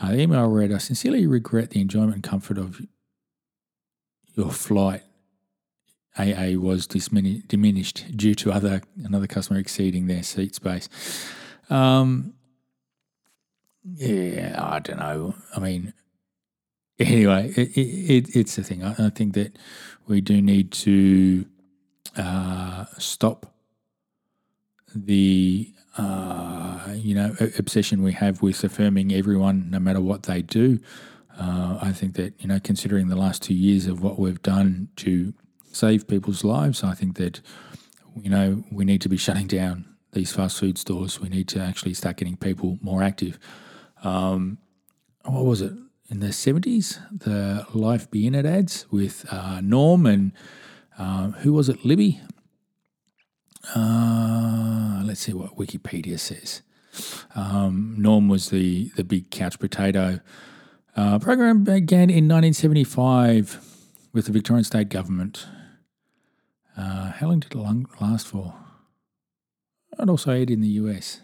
Uh, 0.01 0.13
the 0.13 0.21
email 0.21 0.49
read, 0.49 0.71
I 0.71 0.79
sincerely 0.79 1.27
regret 1.27 1.71
the 1.71 1.81
enjoyment 1.81 2.15
and 2.15 2.23
comfort 2.23 2.57
of 2.57 2.81
your 4.35 4.49
flight 4.49 5.03
AA 6.17 6.57
was 6.57 6.87
diminished 6.87 8.05
due 8.15 8.35
to 8.35 8.51
other 8.51 8.81
another 9.03 9.27
customer 9.27 9.59
exceeding 9.59 10.07
their 10.07 10.23
seat 10.23 10.55
space. 10.55 10.89
Um, 11.69 12.33
yeah, 13.83 14.57
I 14.59 14.79
don't 14.79 14.99
know. 14.99 15.35
I 15.55 15.59
mean, 15.59 15.93
anyway, 16.99 17.53
it, 17.55 17.77
it, 17.77 18.35
it's 18.35 18.55
the 18.55 18.63
thing. 18.63 18.83
I, 18.83 18.95
I, 18.97 19.09
think 19.09 19.33
that 19.35 19.57
we 20.07 20.21
do 20.21 20.41
need 20.41 20.71
to 20.71 21.45
uh, 22.17 22.85
stop 22.97 23.53
the 24.93 25.71
uh, 25.97 26.87
you 26.95 27.15
know 27.15 27.35
obsession 27.57 28.03
we 28.03 28.13
have 28.13 28.41
with 28.41 28.63
affirming 28.63 29.13
everyone, 29.13 29.69
no 29.69 29.79
matter 29.79 30.01
what 30.01 30.23
they 30.23 30.41
do. 30.41 30.79
Uh, 31.39 31.79
I 31.81 31.93
think 31.93 32.15
that 32.15 32.33
you 32.39 32.47
know, 32.47 32.59
considering 32.59 33.07
the 33.07 33.15
last 33.15 33.41
two 33.43 33.53
years 33.53 33.87
of 33.87 34.03
what 34.03 34.19
we've 34.19 34.41
done 34.41 34.89
to 34.97 35.33
save 35.71 36.07
people's 36.07 36.43
lives. 36.43 36.83
I 36.83 36.93
think 36.93 37.17
that 37.17 37.41
you 38.21 38.29
know 38.29 38.63
we 38.71 38.85
need 38.85 39.01
to 39.01 39.09
be 39.09 39.17
shutting 39.17 39.47
down 39.47 39.85
these 40.13 40.31
fast 40.31 40.59
food 40.59 40.77
stores. 40.77 41.19
We 41.19 41.29
need 41.29 41.47
to 41.49 41.59
actually 41.59 41.93
start 41.93 42.17
getting 42.17 42.37
people 42.37 42.77
more 42.81 43.03
active. 43.03 43.39
Um, 44.03 44.57
what 45.23 45.45
was 45.45 45.61
it 45.61 45.73
in 46.09 46.19
the 46.19 46.33
seventies? 46.33 46.99
The 47.11 47.65
Life 47.73 48.09
Be 48.09 48.25
In 48.25 48.35
It 48.35 48.45
ads 48.45 48.85
with 48.91 49.25
uh, 49.31 49.61
Norm 49.61 50.05
and 50.05 50.31
uh, 50.97 51.31
who 51.31 51.53
was 51.53 51.69
it? 51.69 51.85
Libby. 51.85 52.21
Uh, 53.75 55.01
let's 55.05 55.21
see 55.21 55.33
what 55.33 55.57
Wikipedia 55.57 56.19
says. 56.19 56.61
Um, 57.35 57.95
Norm 57.97 58.27
was 58.27 58.49
the 58.49 58.91
the 58.95 59.03
big 59.03 59.29
couch 59.29 59.59
potato. 59.59 60.19
Uh, 60.95 61.19
program 61.19 61.63
began 61.63 62.09
in 62.09 62.27
1975 62.27 63.63
with 64.11 64.25
the 64.25 64.31
Victorian 64.31 64.63
state 64.63 64.89
government 64.89 65.45
uh, 66.79 67.11
how 67.11 67.27
long 67.27 67.41
did 67.41 67.53
it 67.53 68.01
last 68.01 68.25
for? 68.27 68.53
It 69.99 70.09
also 70.09 70.31
aired 70.31 70.49
in 70.49 70.61
the 70.61 70.69
US, 70.69 71.19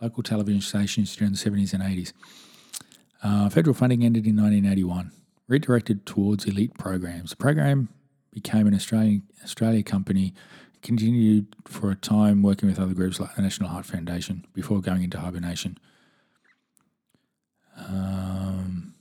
local 0.00 0.22
television 0.22 0.60
stations 0.60 1.16
during 1.16 1.32
the 1.32 1.38
70s 1.38 1.72
and 1.72 1.82
80s. 1.82 2.12
Uh, 3.22 3.48
federal 3.48 3.72
funding 3.72 4.04
ended 4.04 4.26
in 4.26 4.36
1981, 4.36 5.10
redirected 5.48 6.04
towards 6.04 6.44
elite 6.44 6.76
programs. 6.76 7.30
The 7.30 7.36
program 7.36 7.88
became 8.30 8.66
an 8.66 8.74
Australian 8.74 9.22
Australia 9.42 9.82
company, 9.82 10.34
continued 10.82 11.46
for 11.64 11.90
a 11.90 11.96
time 11.96 12.42
working 12.42 12.68
with 12.68 12.78
other 12.78 12.94
groups 12.94 13.18
like 13.18 13.34
the 13.36 13.42
National 13.42 13.70
Heart 13.70 13.86
Foundation 13.86 14.46
before 14.52 14.82
going 14.82 15.02
into 15.02 15.18
hibernation. 15.18 15.78
Um, 17.74 18.94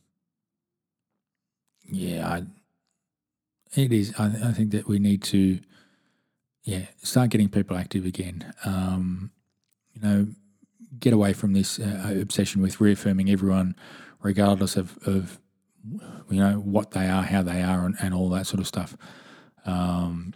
yeah, 1.90 2.28
I, 2.28 2.44
it 3.86 3.94
is. 3.94 4.14
I, 4.18 4.26
I, 4.26 4.52
think 4.52 4.72
that 4.72 4.88
we 4.88 5.00
need 5.00 5.24
to, 5.24 5.60
yeah, 6.64 6.88
start 7.04 7.30
getting 7.30 7.50
people 7.50 7.78
active 7.78 8.06
again. 8.06 8.54
Um, 8.66 9.32
you 9.94 10.02
know, 10.02 10.28
get 11.00 11.14
away 11.14 11.34
from 11.34 11.54
this 11.54 11.80
uh, 11.80 12.18
obsession 12.20 12.62
with 12.62 12.82
reaffirming 12.82 13.30
everyone, 13.30 13.76
regardless 14.22 14.76
of, 14.76 14.98
of 15.06 15.40
you 16.30 16.40
know 16.40 16.56
what 16.56 16.92
they 16.92 17.08
are, 17.08 17.24
how 17.24 17.42
they 17.42 17.62
are, 17.62 17.86
and, 17.86 17.96
and 18.02 18.14
all 18.14 18.30
that 18.30 18.48
sort 18.48 18.60
of 18.60 18.68
stuff. 18.68 18.98
Um, 19.66 20.34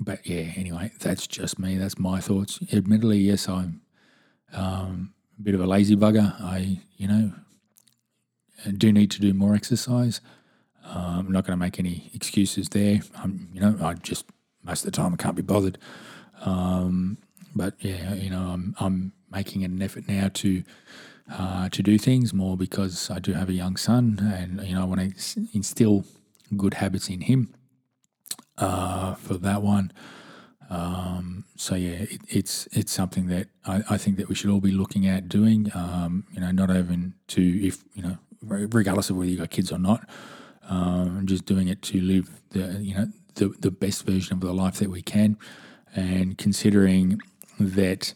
but 0.00 0.26
yeah, 0.26 0.52
anyway, 0.56 0.92
that's 1.00 1.26
just 1.26 1.58
me. 1.58 1.76
That's 1.76 1.98
my 1.98 2.20
thoughts. 2.20 2.60
Admittedly, 2.72 3.18
yes, 3.18 3.48
I'm 3.48 3.82
um, 4.52 5.14
a 5.38 5.42
bit 5.42 5.54
of 5.54 5.60
a 5.60 5.66
lazy 5.66 5.96
bugger. 5.96 6.40
I, 6.40 6.80
you 6.96 7.08
know, 7.08 7.32
do 8.76 8.92
need 8.92 9.10
to 9.12 9.20
do 9.20 9.34
more 9.34 9.54
exercise. 9.54 10.20
Uh, 10.84 11.16
I'm 11.18 11.32
not 11.32 11.46
going 11.46 11.58
to 11.58 11.64
make 11.64 11.78
any 11.78 12.10
excuses 12.14 12.68
there. 12.68 13.00
I'm, 13.16 13.48
you 13.52 13.60
know, 13.60 13.76
I 13.82 13.94
just 13.94 14.26
most 14.62 14.84
of 14.84 14.92
the 14.92 14.96
time 14.96 15.12
I 15.12 15.16
can't 15.16 15.36
be 15.36 15.42
bothered. 15.42 15.78
Um, 16.42 17.18
but 17.54 17.74
yeah, 17.80 18.14
you 18.14 18.30
know, 18.30 18.40
I'm 18.40 18.74
I'm 18.78 19.12
making 19.30 19.64
an 19.64 19.80
effort 19.80 20.08
now 20.08 20.30
to 20.34 20.62
uh, 21.32 21.68
to 21.70 21.82
do 21.82 21.98
things 21.98 22.34
more 22.34 22.56
because 22.56 23.10
I 23.10 23.18
do 23.18 23.32
have 23.32 23.48
a 23.48 23.52
young 23.54 23.76
son, 23.76 24.18
and 24.20 24.66
you 24.66 24.74
know, 24.74 24.82
I 24.82 24.84
want 24.84 25.16
to 25.16 25.46
instill 25.52 26.04
good 26.56 26.74
habits 26.74 27.08
in 27.08 27.22
him. 27.22 27.54
Uh, 28.56 29.14
for 29.14 29.34
that 29.34 29.62
one, 29.62 29.92
um, 30.70 31.44
so 31.56 31.74
yeah, 31.74 32.04
it, 32.08 32.20
it's 32.28 32.68
it's 32.72 32.92
something 32.92 33.26
that 33.26 33.48
I, 33.66 33.82
I, 33.90 33.98
think 33.98 34.16
that 34.18 34.28
we 34.28 34.36
should 34.36 34.48
all 34.48 34.60
be 34.60 34.70
looking 34.70 35.08
at 35.08 35.28
doing. 35.28 35.72
Um, 35.74 36.24
you 36.32 36.40
know, 36.40 36.52
not 36.52 36.70
even 36.70 37.14
to 37.28 37.42
if 37.42 37.84
you 37.94 38.02
know, 38.02 38.18
regardless 38.42 39.10
of 39.10 39.16
whether 39.16 39.28
you 39.28 39.38
got 39.38 39.50
kids 39.50 39.72
or 39.72 39.78
not, 39.78 40.08
um, 40.68 41.22
just 41.26 41.44
doing 41.46 41.68
it 41.68 41.82
to 41.82 42.00
live 42.00 42.40
the 42.50 42.78
you 42.80 42.94
know 42.94 43.08
the 43.34 43.48
the 43.60 43.70
best 43.70 44.06
version 44.06 44.34
of 44.34 44.40
the 44.40 44.52
life 44.52 44.76
that 44.78 44.90
we 44.90 45.02
can, 45.02 45.36
and 45.94 46.38
considering 46.38 47.20
that 47.58 48.14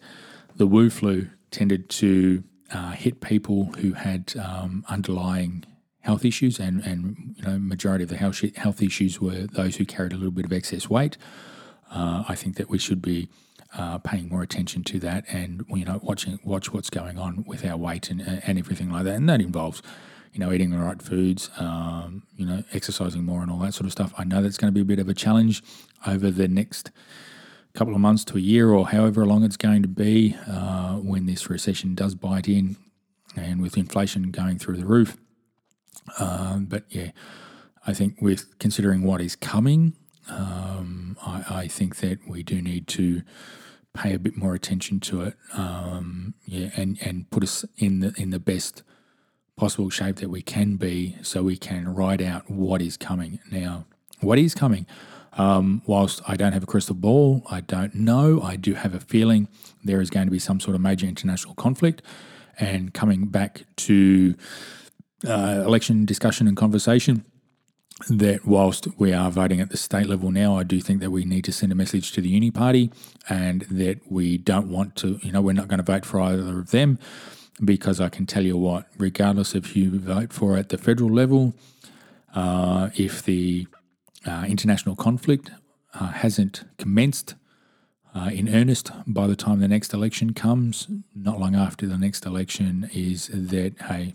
the 0.56 0.66
Wu 0.66 0.90
flu 0.90 1.28
tended 1.50 1.88
to 1.88 2.42
uh, 2.72 2.92
hit 2.92 3.20
people 3.20 3.72
who 3.78 3.92
had 3.92 4.34
um, 4.36 4.84
underlying 4.88 5.64
health 6.00 6.24
issues, 6.24 6.58
and 6.58 6.82
and 6.84 7.34
you 7.36 7.44
know 7.44 7.58
majority 7.58 8.04
of 8.04 8.10
the 8.10 8.16
health 8.16 8.42
health 8.56 8.82
issues 8.82 9.20
were 9.20 9.46
those 9.46 9.76
who 9.76 9.84
carried 9.84 10.12
a 10.12 10.16
little 10.16 10.30
bit 10.30 10.44
of 10.44 10.52
excess 10.52 10.88
weight. 10.88 11.16
Uh, 11.90 12.24
I 12.28 12.34
think 12.34 12.56
that 12.56 12.68
we 12.68 12.78
should 12.78 13.00
be 13.00 13.28
uh, 13.76 13.98
paying 13.98 14.28
more 14.28 14.42
attention 14.42 14.84
to 14.84 14.98
that, 15.00 15.24
and 15.28 15.64
you 15.68 15.84
know 15.84 16.00
watching 16.02 16.38
watch 16.44 16.72
what's 16.72 16.90
going 16.90 17.18
on 17.18 17.44
with 17.46 17.64
our 17.64 17.76
weight 17.76 18.10
and 18.10 18.20
and 18.20 18.58
everything 18.58 18.90
like 18.90 19.04
that, 19.04 19.16
and 19.16 19.28
that 19.28 19.40
involves 19.40 19.82
you 20.32 20.40
know, 20.40 20.52
eating 20.52 20.70
the 20.70 20.78
right 20.78 21.00
foods, 21.00 21.50
um, 21.58 22.22
you 22.36 22.46
know, 22.46 22.62
exercising 22.72 23.24
more 23.24 23.42
and 23.42 23.50
all 23.50 23.58
that 23.58 23.74
sort 23.74 23.86
of 23.86 23.92
stuff. 23.92 24.12
I 24.18 24.24
know 24.24 24.42
that's 24.42 24.56
going 24.56 24.72
to 24.72 24.74
be 24.74 24.80
a 24.80 24.84
bit 24.84 24.98
of 24.98 25.08
a 25.08 25.14
challenge 25.14 25.62
over 26.06 26.30
the 26.30 26.48
next 26.48 26.90
couple 27.74 27.94
of 27.94 28.00
months 28.00 28.24
to 28.24 28.36
a 28.36 28.40
year 28.40 28.70
or 28.70 28.88
however 28.88 29.24
long 29.26 29.44
it's 29.44 29.56
going 29.56 29.82
to 29.82 29.88
be 29.88 30.36
uh, 30.48 30.94
when 30.94 31.26
this 31.26 31.48
recession 31.48 31.94
does 31.94 32.14
bite 32.14 32.48
in 32.48 32.76
and 33.36 33.62
with 33.62 33.76
inflation 33.76 34.30
going 34.30 34.58
through 34.58 34.76
the 34.76 34.86
roof. 34.86 35.16
Um, 36.18 36.64
but 36.64 36.84
yeah, 36.88 37.10
I 37.86 37.94
think 37.94 38.20
with 38.20 38.58
considering 38.58 39.02
what 39.02 39.20
is 39.20 39.36
coming, 39.36 39.94
um, 40.28 41.16
I, 41.24 41.44
I, 41.48 41.68
think 41.68 41.96
that 41.96 42.18
we 42.28 42.42
do 42.42 42.60
need 42.60 42.86
to 42.88 43.22
pay 43.94 44.14
a 44.14 44.18
bit 44.18 44.36
more 44.36 44.54
attention 44.54 45.00
to 45.00 45.22
it. 45.22 45.34
Um, 45.54 46.34
yeah, 46.44 46.70
and, 46.76 46.98
and 47.00 47.30
put 47.30 47.42
us 47.42 47.64
in 47.78 48.00
the 48.00 48.12
in 48.16 48.30
the 48.30 48.38
best 48.38 48.82
possible 49.58 49.90
shape 49.90 50.16
that 50.16 50.30
we 50.30 50.40
can 50.40 50.76
be 50.76 51.16
so 51.22 51.42
we 51.42 51.56
can 51.56 51.92
ride 51.94 52.22
out 52.22 52.48
what 52.48 52.80
is 52.80 52.96
coming. 52.96 53.40
Now, 53.50 53.84
what 54.20 54.38
is 54.38 54.54
coming? 54.54 54.86
Um, 55.34 55.82
whilst 55.86 56.22
I 56.26 56.36
don't 56.36 56.52
have 56.52 56.62
a 56.62 56.66
crystal 56.66 56.94
ball, 56.94 57.42
I 57.50 57.60
don't 57.60 57.94
know. 57.94 58.40
I 58.40 58.56
do 58.56 58.74
have 58.74 58.94
a 58.94 59.00
feeling 59.00 59.48
there 59.84 60.00
is 60.00 60.10
going 60.10 60.26
to 60.26 60.30
be 60.30 60.38
some 60.38 60.60
sort 60.60 60.74
of 60.74 60.80
major 60.80 61.06
international 61.06 61.54
conflict. 61.54 62.02
And 62.58 62.94
coming 62.94 63.26
back 63.26 63.66
to 63.76 64.34
uh, 65.26 65.62
election 65.66 66.04
discussion 66.06 66.48
and 66.48 66.56
conversation, 66.56 67.24
that 68.08 68.46
whilst 68.46 68.86
we 68.96 69.12
are 69.12 69.30
voting 69.30 69.60
at 69.60 69.70
the 69.70 69.76
state 69.76 70.06
level 70.06 70.30
now, 70.30 70.56
I 70.56 70.62
do 70.62 70.80
think 70.80 71.00
that 71.00 71.10
we 71.10 71.24
need 71.24 71.44
to 71.44 71.52
send 71.52 71.72
a 71.72 71.74
message 71.74 72.12
to 72.12 72.20
the 72.20 72.28
Uni 72.28 72.50
Party 72.50 72.92
and 73.28 73.62
that 73.62 74.00
we 74.10 74.38
don't 74.38 74.68
want 74.68 74.94
to, 74.96 75.18
you 75.22 75.32
know, 75.32 75.40
we're 75.40 75.52
not 75.52 75.68
going 75.68 75.78
to 75.78 75.84
vote 75.84 76.04
for 76.04 76.20
either 76.20 76.58
of 76.58 76.70
them 76.70 76.98
because 77.64 78.00
I 78.00 78.08
can 78.08 78.26
tell 78.26 78.44
you 78.44 78.56
what, 78.56 78.86
regardless 78.96 79.54
of 79.54 79.66
who 79.66 79.80
you 79.80 79.98
vote 79.98 80.32
for 80.32 80.56
at 80.56 80.68
the 80.68 80.78
federal 80.78 81.10
level, 81.10 81.54
uh, 82.34 82.90
if 82.96 83.22
the 83.22 83.66
uh, 84.26 84.44
international 84.48 84.96
conflict 84.96 85.50
uh, 85.94 86.08
hasn't 86.08 86.64
commenced 86.78 87.34
uh, 88.14 88.30
in 88.32 88.48
earnest 88.54 88.90
by 89.06 89.26
the 89.26 89.36
time 89.36 89.60
the 89.60 89.68
next 89.68 89.92
election 89.92 90.32
comes, 90.32 90.88
not 91.14 91.38
long 91.38 91.54
after 91.54 91.86
the 91.86 91.98
next 91.98 92.24
election, 92.24 92.88
is 92.92 93.28
that, 93.32 93.74
hey, 93.88 94.14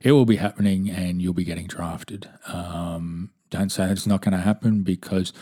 it 0.00 0.12
will 0.12 0.24
be 0.24 0.36
happening 0.36 0.90
and 0.90 1.20
you'll 1.20 1.32
be 1.34 1.44
getting 1.44 1.66
drafted. 1.66 2.28
Um, 2.46 3.30
don't 3.50 3.70
say 3.70 3.90
it's 3.90 4.06
not 4.06 4.22
going 4.22 4.32
to 4.32 4.38
happen 4.38 4.82
because 4.82 5.32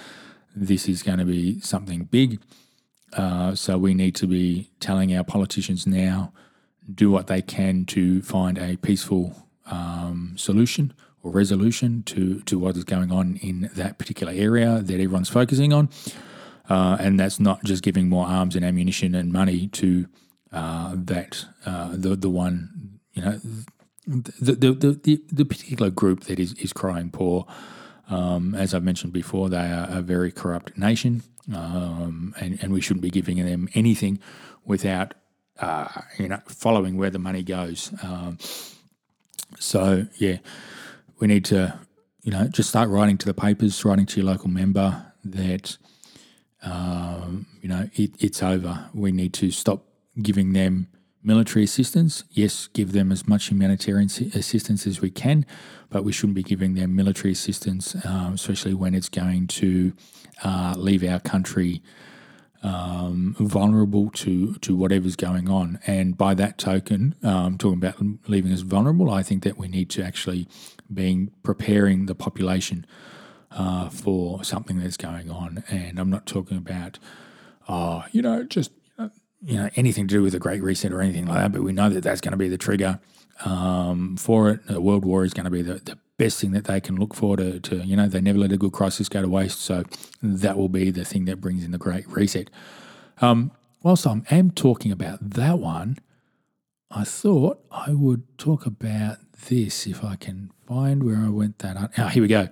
this 0.54 0.88
is 0.88 1.02
going 1.02 1.18
to 1.18 1.24
be 1.24 1.60
something 1.60 2.04
big. 2.04 2.40
Uh, 3.12 3.54
so 3.54 3.78
we 3.78 3.94
need 3.94 4.14
to 4.16 4.26
be 4.26 4.70
telling 4.80 5.14
our 5.16 5.24
politicians 5.24 5.86
now 5.86 6.32
do 6.92 7.10
what 7.10 7.26
they 7.26 7.42
can 7.42 7.84
to 7.86 8.22
find 8.22 8.58
a 8.58 8.76
peaceful 8.76 9.48
um, 9.66 10.34
solution 10.36 10.92
or 11.22 11.30
resolution 11.30 12.02
to, 12.04 12.40
to 12.42 12.58
what 12.58 12.76
is 12.76 12.84
going 12.84 13.12
on 13.12 13.36
in 13.42 13.70
that 13.74 13.98
particular 13.98 14.32
area 14.32 14.80
that 14.80 14.94
everyone's 14.94 15.28
focusing 15.28 15.72
on. 15.72 15.88
Uh, 16.68 16.96
and 17.00 17.18
that's 17.18 17.40
not 17.40 17.62
just 17.64 17.82
giving 17.82 18.08
more 18.08 18.26
arms 18.26 18.54
and 18.54 18.64
ammunition 18.64 19.14
and 19.14 19.32
money 19.32 19.68
to 19.68 20.06
uh, 20.52 20.94
that 20.96 21.44
uh, 21.66 21.90
the 21.92 22.16
the 22.16 22.30
one 22.30 23.00
you 23.12 23.22
know 23.22 23.40
the 24.06 24.52
the, 24.52 24.72
the 25.02 25.22
the 25.30 25.44
particular 25.44 25.90
group 25.90 26.24
that 26.24 26.38
is 26.38 26.52
is 26.54 26.72
crying 26.72 27.10
poor. 27.10 27.46
Um, 28.10 28.54
as 28.54 28.72
I 28.72 28.78
mentioned 28.78 29.12
before, 29.12 29.50
they 29.50 29.70
are 29.70 29.86
a 29.90 30.00
very 30.00 30.32
corrupt 30.32 30.76
nation, 30.76 31.22
um, 31.54 32.34
and 32.40 32.58
and 32.62 32.72
we 32.72 32.80
shouldn't 32.80 33.02
be 33.02 33.10
giving 33.10 33.44
them 33.44 33.68
anything 33.74 34.18
without 34.64 35.14
uh, 35.60 35.88
you 36.18 36.28
know, 36.28 36.40
following 36.46 36.96
where 36.96 37.10
the 37.10 37.18
money 37.18 37.42
goes. 37.42 37.92
Um, 38.02 38.38
so 39.58 40.06
yeah, 40.18 40.38
we 41.18 41.26
need 41.26 41.44
to, 41.46 41.78
you 42.22 42.32
know, 42.32 42.48
just 42.48 42.68
start 42.68 42.88
writing 42.88 43.18
to 43.18 43.26
the 43.26 43.34
papers, 43.34 43.84
writing 43.84 44.06
to 44.06 44.20
your 44.20 44.26
local 44.26 44.48
member 44.48 45.12
that, 45.24 45.76
um, 46.62 47.46
you 47.60 47.68
know, 47.68 47.88
it, 47.94 48.12
it's 48.18 48.42
over. 48.42 48.88
We 48.94 49.12
need 49.12 49.32
to 49.34 49.50
stop 49.50 49.84
giving 50.20 50.52
them 50.52 50.88
military 51.22 51.64
assistance. 51.64 52.24
Yes, 52.30 52.68
give 52.68 52.92
them 52.92 53.10
as 53.12 53.26
much 53.26 53.46
humanitarian 53.46 54.08
assistance 54.34 54.86
as 54.86 55.00
we 55.00 55.10
can, 55.10 55.44
but 55.90 56.04
we 56.04 56.12
shouldn't 56.12 56.34
be 56.34 56.42
giving 56.42 56.74
them 56.74 56.94
military 56.94 57.32
assistance, 57.32 57.96
um, 58.04 58.34
especially 58.34 58.74
when 58.74 58.94
it's 58.94 59.08
going 59.08 59.46
to 59.48 59.92
uh, 60.44 60.74
leave 60.76 61.02
our 61.04 61.20
country 61.20 61.82
um, 62.62 63.36
vulnerable 63.38 64.10
to 64.10 64.54
to 64.54 64.76
whatever's 64.76 65.16
going 65.16 65.48
on. 65.48 65.78
And 65.86 66.16
by 66.16 66.34
that 66.34 66.58
token, 66.58 67.14
um, 67.22 67.58
talking 67.58 67.78
about 67.78 67.96
leaving 68.28 68.52
us 68.52 68.60
vulnerable, 68.60 69.10
I 69.10 69.22
think 69.22 69.44
that 69.44 69.58
we 69.58 69.68
need 69.68 69.90
to 69.90 70.02
actually 70.02 70.48
being 70.92 71.30
preparing 71.42 72.06
the 72.06 72.14
population 72.14 72.86
uh, 73.50 73.88
for 73.88 74.42
something 74.44 74.78
that's 74.78 74.96
going 74.96 75.30
on. 75.30 75.64
And 75.70 75.98
I'm 75.98 76.10
not 76.10 76.26
talking 76.26 76.56
about, 76.56 76.98
uh, 77.68 78.02
you 78.12 78.22
know, 78.22 78.44
just 78.44 78.72
you 79.44 79.56
know 79.56 79.70
anything 79.76 80.08
to 80.08 80.14
do 80.14 80.22
with 80.22 80.34
a 80.34 80.38
Great 80.38 80.62
Reset 80.62 80.92
or 80.92 81.00
anything 81.00 81.26
like 81.26 81.38
that. 81.38 81.52
But 81.52 81.62
we 81.62 81.72
know 81.72 81.88
that 81.88 82.02
that's 82.02 82.20
going 82.20 82.32
to 82.32 82.38
be 82.38 82.48
the 82.48 82.58
trigger 82.58 83.00
um, 83.44 84.16
for 84.16 84.50
it. 84.50 84.66
The 84.66 84.80
world 84.80 85.04
war 85.04 85.24
is 85.24 85.32
going 85.32 85.44
to 85.44 85.50
be 85.50 85.62
the, 85.62 85.74
the 85.74 85.98
best 86.18 86.40
thing 86.40 86.50
that 86.50 86.64
they 86.64 86.80
can 86.80 86.96
look 86.96 87.14
for 87.14 87.36
to, 87.36 87.60
to, 87.60 87.76
you 87.76 87.96
know, 87.96 88.08
they 88.08 88.20
never 88.20 88.38
let 88.38 88.52
a 88.52 88.58
good 88.58 88.72
crisis 88.72 89.08
go 89.08 89.22
to 89.22 89.28
waste. 89.28 89.60
So 89.60 89.84
that 90.22 90.58
will 90.58 90.68
be 90.68 90.90
the 90.90 91.04
thing 91.04 91.24
that 91.26 91.40
brings 91.40 91.64
in 91.64 91.70
the 91.70 91.78
great 91.78 92.06
reset. 92.08 92.50
Um, 93.20 93.52
whilst 93.82 94.06
I 94.06 94.20
am 94.30 94.50
talking 94.50 94.92
about 94.92 95.18
that 95.30 95.58
one, 95.58 95.98
I 96.90 97.04
thought 97.04 97.64
I 97.70 97.92
would 97.92 98.38
talk 98.38 98.66
about 98.66 99.18
this 99.48 99.86
if 99.86 100.02
I 100.04 100.16
can 100.16 100.50
find 100.66 101.04
where 101.04 101.18
I 101.18 101.28
went 101.28 101.60
that. 101.60 101.76
Ah, 101.78 101.88
oh, 101.98 102.08
here 102.08 102.22
we 102.22 102.28
go. 102.28 102.48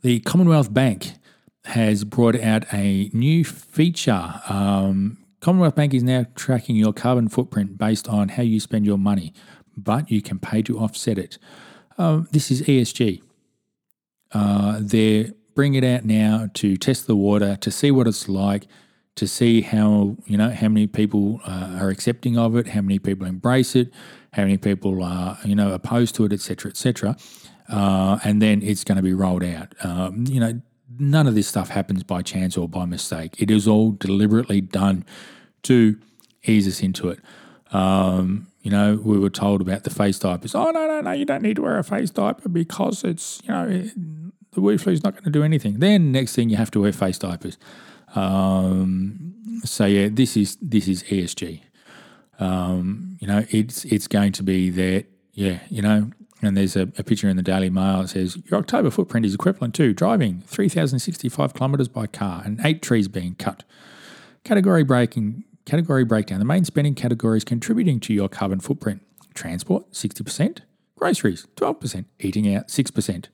The 0.00 0.20
Commonwealth 0.20 0.72
Bank 0.72 1.12
has 1.64 2.04
brought 2.04 2.40
out 2.40 2.72
a 2.72 3.10
new 3.12 3.44
feature. 3.44 4.40
Um, 4.48 5.18
Commonwealth 5.40 5.74
Bank 5.74 5.92
is 5.92 6.02
now 6.02 6.24
tracking 6.34 6.76
your 6.76 6.92
carbon 6.92 7.28
footprint 7.28 7.76
based 7.76 8.08
on 8.08 8.30
how 8.30 8.42
you 8.42 8.60
spend 8.60 8.86
your 8.86 8.96
money, 8.96 9.34
but 9.76 10.10
you 10.10 10.22
can 10.22 10.38
pay 10.38 10.62
to 10.62 10.78
offset 10.78 11.18
it. 11.18 11.36
Um, 11.98 12.28
this 12.30 12.50
is 12.50 12.62
ESG. 12.62 13.20
Uh, 14.32 14.78
they're 14.80 15.32
bringing 15.54 15.82
it 15.82 15.96
out 15.96 16.04
now 16.04 16.48
to 16.54 16.76
test 16.76 17.08
the 17.08 17.16
water, 17.16 17.56
to 17.56 17.70
see 17.70 17.90
what 17.90 18.06
it's 18.06 18.28
like, 18.28 18.68
to 19.16 19.26
see 19.26 19.62
how 19.62 20.16
you 20.26 20.36
know 20.36 20.50
how 20.50 20.68
many 20.68 20.86
people 20.86 21.40
uh, 21.44 21.76
are 21.80 21.88
accepting 21.88 22.38
of 22.38 22.54
it, 22.54 22.68
how 22.68 22.80
many 22.80 23.00
people 23.00 23.26
embrace 23.26 23.74
it, 23.74 23.92
how 24.32 24.42
many 24.42 24.56
people 24.56 25.02
are 25.02 25.36
you 25.44 25.56
know 25.56 25.72
opposed 25.72 26.14
to 26.14 26.24
it, 26.24 26.32
etc., 26.32 26.70
etc. 26.70 27.16
Uh, 27.68 28.18
and 28.22 28.40
then 28.40 28.62
it's 28.62 28.84
going 28.84 28.96
to 28.96 29.02
be 29.02 29.12
rolled 29.12 29.42
out. 29.42 29.74
Um, 29.84 30.24
you 30.28 30.38
know, 30.38 30.60
none 30.98 31.26
of 31.26 31.34
this 31.34 31.48
stuff 31.48 31.68
happens 31.70 32.04
by 32.04 32.22
chance 32.22 32.56
or 32.56 32.68
by 32.68 32.84
mistake. 32.84 33.34
It 33.42 33.50
is 33.50 33.66
all 33.66 33.90
deliberately 33.90 34.60
done 34.60 35.04
to 35.64 35.98
ease 36.44 36.68
us 36.68 36.80
into 36.80 37.08
it. 37.08 37.18
Um, 37.72 38.48
you 38.62 38.70
know, 38.70 39.00
we 39.02 39.18
were 39.18 39.30
told 39.30 39.60
about 39.60 39.84
the 39.84 39.90
face 39.90 40.18
diapers. 40.18 40.54
Oh 40.54 40.70
no, 40.70 40.86
no, 40.86 41.00
no! 41.00 41.12
You 41.12 41.24
don't 41.24 41.42
need 41.42 41.56
to 41.56 41.62
wear 41.62 41.78
a 41.78 41.84
face 41.84 42.10
diaper 42.10 42.48
because 42.48 43.04
it's 43.04 43.40
you 43.44 43.50
know 43.50 43.84
the 44.52 44.60
Wu 44.60 44.76
flu 44.78 44.92
is 44.92 45.04
not 45.04 45.14
going 45.14 45.24
to 45.24 45.30
do 45.30 45.42
anything. 45.42 45.78
Then 45.78 46.12
next 46.12 46.34
thing 46.34 46.50
you 46.50 46.56
have 46.56 46.70
to 46.72 46.80
wear 46.80 46.92
face 46.92 47.18
diapers. 47.18 47.58
Um, 48.14 49.34
so 49.64 49.84
yeah, 49.86 50.08
this 50.10 50.36
is 50.36 50.56
this 50.60 50.88
is 50.88 51.02
ESG. 51.04 51.62
Um, 52.38 53.16
you 53.20 53.26
know, 53.26 53.44
it's 53.50 53.84
it's 53.84 54.06
going 54.06 54.32
to 54.32 54.42
be 54.42 54.70
that 54.70 55.06
yeah, 55.32 55.60
you 55.68 55.82
know. 55.82 56.10
And 56.40 56.56
there's 56.56 56.76
a, 56.76 56.82
a 56.96 57.02
picture 57.02 57.28
in 57.28 57.36
the 57.36 57.42
Daily 57.42 57.68
Mail 57.68 58.02
that 58.02 58.08
says 58.10 58.38
your 58.48 58.60
October 58.60 58.90
footprint 58.90 59.26
is 59.26 59.34
equivalent 59.34 59.74
to 59.74 59.92
driving 59.92 60.44
3,065 60.46 61.52
kilometres 61.52 61.88
by 61.88 62.06
car 62.06 62.42
and 62.44 62.60
eight 62.64 62.80
trees 62.80 63.08
being 63.08 63.34
cut. 63.34 63.64
Category 64.44 64.84
breaking 64.84 65.42
category 65.68 66.04
breakdown. 66.04 66.38
The 66.38 66.44
main 66.44 66.64
spending 66.64 66.94
categories 66.94 67.44
contributing 67.44 68.00
to 68.00 68.14
your 68.14 68.28
carbon 68.28 68.60
footprint: 68.60 69.02
transport, 69.34 69.92
60%, 69.92 70.60
groceries, 70.96 71.46
12%, 71.56 72.06
eating 72.20 72.54
out, 72.54 72.68
6%. 72.68 73.26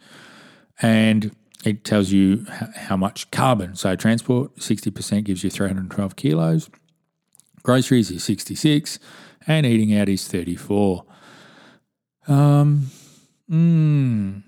And 0.82 1.34
it 1.64 1.84
tells 1.84 2.10
you 2.10 2.46
how 2.48 2.96
much 2.96 3.30
carbon. 3.30 3.74
So 3.76 3.96
transport, 3.96 4.56
60% 4.56 5.24
gives 5.24 5.44
you 5.44 5.50
312 5.50 6.16
kilos. 6.16 6.68
Groceries 7.62 8.10
is 8.10 8.22
66, 8.24 8.98
and 9.46 9.64
eating 9.64 9.96
out 9.96 10.08
is 10.08 10.28
34. 10.28 11.04
Um, 12.26 12.90
mm, 13.50 14.42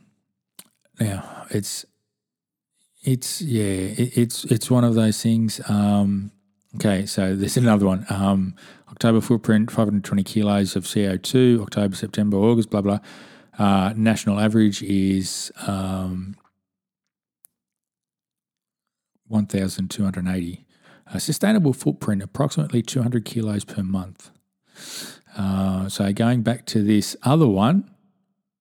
now 1.01 1.47
it's 1.51 1.85
it's 3.03 3.41
yeah, 3.41 3.63
it, 3.63 4.19
it's 4.19 4.45
it's 4.45 4.71
one 4.71 4.85
of 4.85 4.95
those 4.95 5.23
things. 5.23 5.61
Um, 5.69 6.33
okay, 6.75 7.07
so 7.07 7.35
there's 7.35 7.57
another 7.57 7.87
one. 7.87 8.05
Um, 8.11 8.55
October 8.91 9.21
footprint, 9.21 9.71
520 9.71 10.23
kilos 10.25 10.77
of 10.77 10.85
CO2. 10.85 11.63
October, 11.63 11.95
September, 11.95 12.37
August, 12.37 12.71
blah 12.71 12.81
blah. 12.81 12.99
Uh, 13.59 13.95
national 13.97 14.39
average 14.39 14.83
is 14.83 15.51
um, 15.67 16.37
1,280. 19.29 20.67
A 21.13 21.21
sustainable 21.21 21.73
footprint, 21.73 22.23
approximately 22.23 22.83
200 22.83 23.25
kilos 23.25 23.65
per 23.65 23.83
month. 23.83 24.31
Uh, 25.37 25.89
so 25.89 26.13
going 26.13 26.43
back 26.43 26.67
to 26.67 26.83
this 26.83 27.17
other 27.23 27.47
one, 27.47 27.91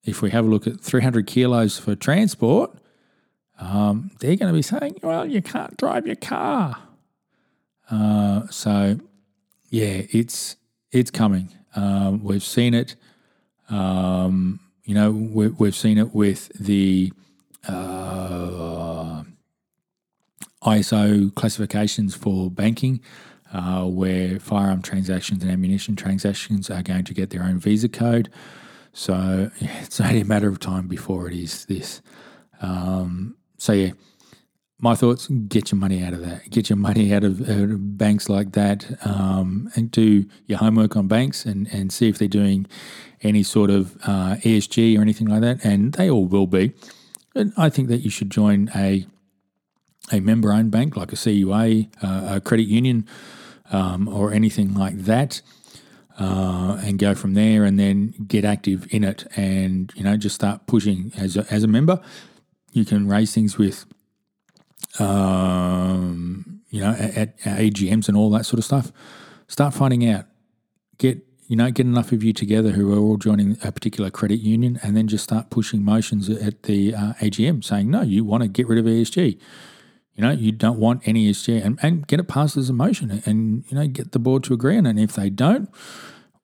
if 0.03 0.21
we 0.21 0.29
have 0.31 0.45
a 0.45 0.47
look 0.47 0.67
at 0.67 0.79
300 0.79 1.25
kilos 1.25 1.79
for 1.79 1.95
transport, 1.95 2.71
um, 3.59 4.11
they're 4.19 4.35
going 4.35 4.51
to 4.51 4.55
be 4.55 4.61
saying, 4.61 4.97
well, 5.01 5.25
you 5.25 5.41
can't 5.41 5.75
drive 5.77 6.05
your 6.05 6.15
car. 6.15 6.77
Uh, 7.89 8.47
so, 8.49 8.99
yeah, 9.69 10.03
it's 10.11 10.55
it's 10.91 11.11
coming. 11.11 11.49
Um, 11.75 12.23
we've 12.23 12.43
seen 12.43 12.73
it. 12.73 12.95
Um, 13.69 14.59
you 14.83 14.93
know, 14.93 15.11
we, 15.11 15.47
we've 15.47 15.75
seen 15.75 15.97
it 15.97 16.13
with 16.13 16.49
the 16.59 17.11
uh, 17.67 19.23
ISO 20.63 21.33
classifications 21.35 22.15
for 22.15 22.49
banking, 22.49 23.01
uh, 23.51 23.83
where 23.85 24.39
firearm 24.39 24.81
transactions 24.81 25.43
and 25.43 25.51
ammunition 25.51 25.95
transactions 25.95 26.69
are 26.69 26.83
going 26.83 27.03
to 27.03 27.13
get 27.13 27.31
their 27.31 27.43
own 27.43 27.59
visa 27.59 27.89
code. 27.89 28.29
So 28.93 29.51
yeah, 29.59 29.79
it's 29.81 29.99
only 29.99 30.21
a 30.21 30.25
matter 30.25 30.47
of 30.47 30.59
time 30.59 30.87
before 30.87 31.27
it 31.27 31.35
is 31.35 31.65
this. 31.65 32.01
Um, 32.61 33.35
so 33.57 33.73
yeah, 33.73 33.91
my 34.85 34.95
thoughts: 34.95 35.27
get 35.27 35.71
your 35.71 35.79
money 35.79 36.03
out 36.03 36.13
of 36.13 36.21
that. 36.21 36.49
Get 36.51 36.69
your 36.69 36.77
money 36.77 37.11
out 37.13 37.23
of, 37.23 37.41
out 37.41 37.71
of 37.71 37.97
banks 37.97 38.29
like 38.29 38.51
that, 38.51 38.85
um, 39.03 39.69
and 39.75 39.89
do 39.89 40.25
your 40.45 40.59
homework 40.59 40.95
on 40.95 41.07
banks 41.07 41.43
and 41.45 41.67
and 41.73 41.91
see 41.91 42.07
if 42.07 42.19
they're 42.19 42.27
doing 42.27 42.67
any 43.21 43.41
sort 43.41 43.71
of 43.71 43.95
uh, 44.03 44.35
ESG 44.43 44.97
or 44.97 45.01
anything 45.01 45.27
like 45.27 45.41
that. 45.41 45.65
And 45.65 45.93
they 45.93 46.09
all 46.09 46.25
will 46.25 46.45
be. 46.45 46.73
And 47.33 47.51
I 47.57 47.69
think 47.69 47.89
that 47.89 48.01
you 48.05 48.11
should 48.11 48.29
join 48.29 48.69
a 48.75 49.05
a 50.11 50.19
member 50.19 50.53
owned 50.53 50.69
bank 50.69 50.95
like 50.95 51.11
a 51.11 51.17
CUA, 51.17 51.87
uh, 52.03 52.35
a 52.35 52.39
credit 52.39 52.67
union, 52.67 53.07
um, 53.71 54.07
or 54.07 54.31
anything 54.31 54.75
like 54.75 54.97
that. 54.99 55.41
Uh, 56.17 56.79
and 56.85 56.97
go 56.97 57.13
from 57.13 57.33
there, 57.33 57.65
and 57.65 57.77
then 57.77 58.13
get 58.25 58.45
active 58.45 58.87
in 58.91 59.03
it, 59.03 59.25
and 59.35 59.91
you 59.95 60.03
know 60.03 60.15
just 60.15 60.35
start 60.35 60.65
pushing 60.65 61.11
as 61.17 61.35
a, 61.35 61.45
as 61.51 61.63
a 61.63 61.67
member. 61.67 61.99
You 62.71 62.85
can 62.85 63.07
raise 63.07 63.33
things 63.33 63.57
with, 63.57 63.85
um, 64.99 66.61
you 66.69 66.81
know, 66.81 66.91
at, 66.91 67.17
at 67.17 67.59
AGMs 67.59 68.07
and 68.07 68.17
all 68.17 68.29
that 68.31 68.45
sort 68.45 68.59
of 68.59 68.65
stuff. 68.65 68.91
Start 69.47 69.73
finding 69.73 70.07
out. 70.09 70.25
Get 70.97 71.21
you 71.47 71.55
know, 71.55 71.69
get 71.69 71.85
enough 71.85 72.11
of 72.11 72.23
you 72.23 72.33
together 72.33 72.71
who 72.71 72.91
are 72.91 72.97
all 72.97 73.17
joining 73.17 73.57
a 73.63 73.71
particular 73.71 74.09
credit 74.09 74.39
union, 74.39 74.79
and 74.81 74.97
then 74.97 75.07
just 75.07 75.23
start 75.23 75.51
pushing 75.51 75.83
motions 75.83 76.27
at 76.27 76.63
the 76.63 76.95
uh, 76.95 77.13
AGM, 77.21 77.63
saying 77.63 77.91
no, 77.91 78.01
you 78.01 78.23
want 78.23 78.41
to 78.41 78.49
get 78.49 78.67
rid 78.67 78.79
of 78.79 78.85
ESG 78.85 79.39
you 80.15 80.23
know, 80.23 80.31
you 80.31 80.51
don't 80.51 80.79
want 80.79 81.05
any 81.05 81.29
ESG 81.29 81.63
and, 81.63 81.77
and 81.81 82.07
get 82.07 82.19
it 82.19 82.27
passed 82.27 82.55
as 82.55 82.69
a 82.69 82.73
motion 82.73 83.21
and, 83.25 83.65
you 83.67 83.75
know, 83.77 83.85
get 83.87 84.13
the 84.13 84.19
board 84.19 84.43
to 84.45 84.53
agree 84.53 84.77
on 84.77 84.85
it. 84.85 84.91
And 84.91 84.99
if 84.99 85.13
they 85.13 85.29
don't, 85.29 85.69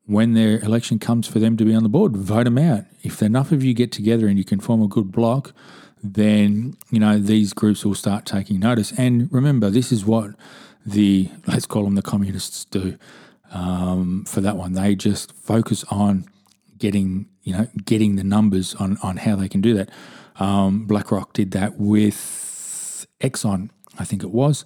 when 0.05 0.33
their 0.33 0.59
election 0.59 0.99
comes 0.99 1.25
for 1.25 1.39
them 1.39 1.55
to 1.55 1.63
be 1.63 1.73
on 1.73 1.83
the 1.83 1.89
board, 1.89 2.17
vote 2.17 2.43
them 2.43 2.57
out. 2.57 2.83
If 3.01 3.21
enough 3.21 3.53
of 3.53 3.63
you 3.63 3.73
get 3.73 3.93
together 3.93 4.27
and 4.27 4.37
you 4.37 4.43
can 4.43 4.59
form 4.59 4.81
a 4.81 4.87
good 4.87 5.11
block, 5.11 5.53
then, 6.03 6.77
you 6.89 6.99
know, 6.99 7.19
these 7.19 7.53
groups 7.53 7.85
will 7.85 7.95
start 7.95 8.25
taking 8.25 8.59
notice. 8.59 8.91
And 8.97 9.31
remember, 9.31 9.69
this 9.69 9.91
is 9.91 10.05
what 10.05 10.31
the, 10.85 11.29
let's 11.47 11.65
call 11.65 11.83
them 11.83 11.95
the 11.95 12.01
communists 12.01 12.65
do 12.65 12.97
um, 13.51 14.25
for 14.25 14.41
that 14.41 14.57
one. 14.57 14.73
They 14.73 14.95
just 14.95 15.33
focus 15.33 15.83
on 15.89 16.25
getting, 16.77 17.27
you 17.43 17.53
know, 17.53 17.67
getting 17.85 18.15
the 18.15 18.23
numbers 18.23 18.73
on, 18.75 18.97
on 19.03 19.17
how 19.17 19.35
they 19.35 19.47
can 19.47 19.61
do 19.61 19.73
that. 19.75 19.89
Um, 20.37 20.87
BlackRock 20.87 21.33
did 21.33 21.51
that 21.51 21.77
with 21.77 23.05
Exxon, 23.21 23.69
I 23.99 24.05
think 24.05 24.23
it 24.23 24.31
was. 24.31 24.65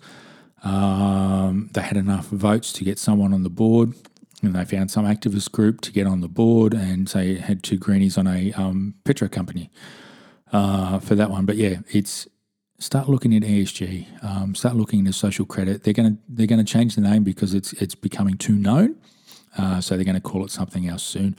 Um, 0.63 1.69
they 1.73 1.81
had 1.81 1.97
enough 1.97 2.27
votes 2.27 2.71
to 2.73 2.83
get 2.83 2.97
someone 2.97 3.33
on 3.33 3.43
the 3.43 3.49
board, 3.49 3.93
and 4.41 4.55
they 4.55 4.65
found 4.65 4.89
some 4.89 5.05
activist 5.05 5.51
group 5.51 5.81
to 5.81 5.91
get 5.91 6.07
on 6.07 6.21
the 6.21 6.27
board, 6.27 6.73
and 6.73 7.07
they 7.09 7.35
had 7.35 7.61
two 7.61 7.77
greenies 7.77 8.17
on 8.17 8.25
a 8.25 8.53
um, 8.53 8.95
petro 9.03 9.27
company 9.27 9.69
uh, 10.51 10.99
for 10.99 11.15
that 11.15 11.29
one. 11.29 11.45
But 11.45 11.57
yeah, 11.57 11.77
it's 11.89 12.27
start 12.79 13.09
looking 13.09 13.35
at 13.35 13.43
ESG, 13.43 14.23
um, 14.23 14.55
start 14.55 14.75
looking 14.75 14.99
into 14.99 15.13
social 15.13 15.45
credit. 15.45 15.83
They're 15.83 15.93
going 15.93 16.15
to 16.15 16.21
they're 16.27 16.47
going 16.47 16.63
to 16.63 16.71
change 16.71 16.95
the 16.95 17.01
name 17.01 17.23
because 17.23 17.53
it's 17.53 17.73
it's 17.73 17.95
becoming 17.95 18.37
too 18.37 18.55
known, 18.55 18.95
uh, 19.57 19.81
so 19.81 19.95
they're 19.95 20.05
going 20.05 20.15
to 20.15 20.21
call 20.21 20.45
it 20.45 20.51
something 20.51 20.87
else 20.87 21.03
soon. 21.03 21.35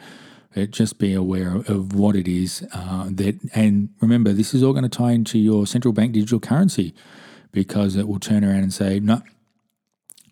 But 0.55 0.71
just 0.71 0.99
be 0.99 1.12
aware 1.12 1.57
of 1.69 1.95
what 1.95 2.16
it 2.16 2.27
is 2.27 2.66
uh, 2.73 3.09
that, 3.11 3.38
and 3.55 3.90
remember, 4.01 4.33
this 4.33 4.55
is 4.55 4.62
all 4.62 4.73
going 4.73 4.88
to 4.88 4.88
tie 4.88 5.12
into 5.12 5.38
your 5.38 5.66
central 5.66 5.92
bank 5.92 6.12
digital 6.12 6.40
currency 6.40 6.95
because 7.53 7.95
it 7.95 8.09
will 8.09 8.19
turn 8.19 8.42
around 8.42 8.62
and 8.62 8.73
say, 8.73 8.99
no, 8.99 9.21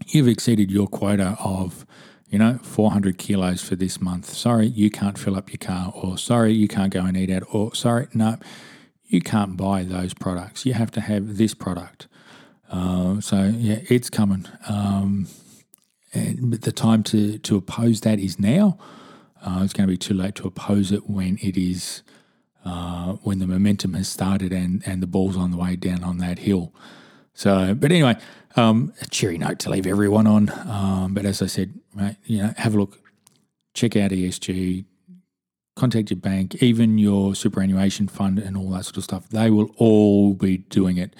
you've 0.06 0.28
exceeded 0.28 0.70
your 0.70 0.86
quota 0.86 1.36
of, 1.40 1.84
you 2.34 2.38
know, 2.38 2.58
400 2.64 3.16
kilos 3.16 3.62
for 3.62 3.76
this 3.76 4.00
month. 4.00 4.28
Sorry, 4.28 4.66
you 4.66 4.90
can't 4.90 5.16
fill 5.16 5.36
up 5.36 5.52
your 5.52 5.58
car, 5.58 5.92
or 5.94 6.18
sorry, 6.18 6.52
you 6.52 6.66
can't 6.66 6.92
go 6.92 7.04
and 7.04 7.16
eat 7.16 7.30
out, 7.30 7.44
or 7.52 7.72
sorry, 7.76 8.08
no, 8.12 8.38
you 9.04 9.20
can't 9.20 9.56
buy 9.56 9.84
those 9.84 10.14
products. 10.14 10.66
You 10.66 10.74
have 10.74 10.90
to 10.90 11.00
have 11.00 11.36
this 11.36 11.54
product. 11.54 12.08
Uh, 12.68 13.20
so 13.20 13.52
yeah, 13.56 13.82
it's 13.88 14.10
coming. 14.10 14.48
Um, 14.68 15.28
and 16.12 16.54
the 16.54 16.72
time 16.72 17.04
to 17.04 17.38
to 17.38 17.56
oppose 17.56 18.00
that 18.00 18.18
is 18.18 18.40
now. 18.40 18.78
Uh, 19.40 19.60
it's 19.62 19.72
going 19.72 19.86
to 19.86 19.92
be 19.92 19.96
too 19.96 20.14
late 20.14 20.34
to 20.34 20.48
oppose 20.48 20.90
it 20.90 21.08
when 21.08 21.38
it 21.40 21.56
is 21.56 22.02
uh, 22.64 23.12
when 23.22 23.38
the 23.38 23.46
momentum 23.46 23.94
has 23.94 24.08
started 24.08 24.52
and 24.52 24.82
and 24.84 25.00
the 25.00 25.06
ball's 25.06 25.36
on 25.36 25.52
the 25.52 25.56
way 25.56 25.76
down 25.76 26.02
on 26.02 26.18
that 26.18 26.40
hill. 26.40 26.74
So, 27.34 27.74
but 27.74 27.90
anyway, 27.90 28.16
um, 28.56 28.92
a 29.02 29.06
cheery 29.06 29.38
note 29.38 29.58
to 29.60 29.70
leave 29.70 29.86
everyone 29.86 30.26
on. 30.26 30.50
Um, 30.68 31.14
but 31.14 31.26
as 31.26 31.42
I 31.42 31.46
said, 31.46 31.78
right, 31.94 32.16
you 32.24 32.38
know, 32.38 32.54
have 32.56 32.74
a 32.74 32.78
look, 32.78 32.98
check 33.74 33.96
out 33.96 34.12
ESG, 34.12 34.84
contact 35.76 36.10
your 36.10 36.18
bank, 36.18 36.62
even 36.62 36.98
your 36.98 37.34
superannuation 37.34 38.08
fund, 38.08 38.38
and 38.38 38.56
all 38.56 38.70
that 38.70 38.84
sort 38.84 38.96
of 38.98 39.04
stuff. 39.04 39.28
They 39.28 39.50
will 39.50 39.74
all 39.76 40.34
be 40.34 40.58
doing 40.58 40.96
it. 40.96 41.14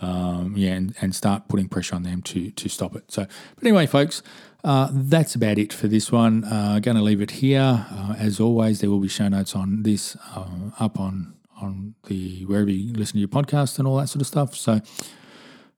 Um, 0.00 0.54
yeah, 0.56 0.72
and, 0.72 0.96
and 1.00 1.14
start 1.14 1.46
putting 1.46 1.68
pressure 1.68 1.94
on 1.94 2.02
them 2.02 2.22
to 2.22 2.50
to 2.50 2.68
stop 2.68 2.96
it. 2.96 3.04
So, 3.12 3.24
but 3.54 3.64
anyway, 3.64 3.86
folks, 3.86 4.20
uh, 4.64 4.88
that's 4.90 5.36
about 5.36 5.58
it 5.58 5.72
for 5.72 5.86
this 5.86 6.10
one. 6.10 6.42
Uh, 6.44 6.80
going 6.80 6.96
to 6.96 7.02
leave 7.02 7.20
it 7.20 7.30
here. 7.32 7.86
Uh, 7.88 8.14
as 8.18 8.40
always, 8.40 8.80
there 8.80 8.90
will 8.90 8.98
be 8.98 9.06
show 9.06 9.28
notes 9.28 9.54
on 9.54 9.84
this 9.84 10.16
uh, 10.34 10.70
up 10.80 10.98
on 10.98 11.34
on 11.60 11.94
the 12.06 12.44
wherever 12.46 12.68
you 12.68 12.92
listen 12.92 13.14
to 13.14 13.18
your 13.20 13.28
podcast 13.28 13.78
and 13.78 13.86
all 13.86 13.96
that 13.98 14.08
sort 14.08 14.22
of 14.22 14.26
stuff. 14.26 14.56
So, 14.56 14.80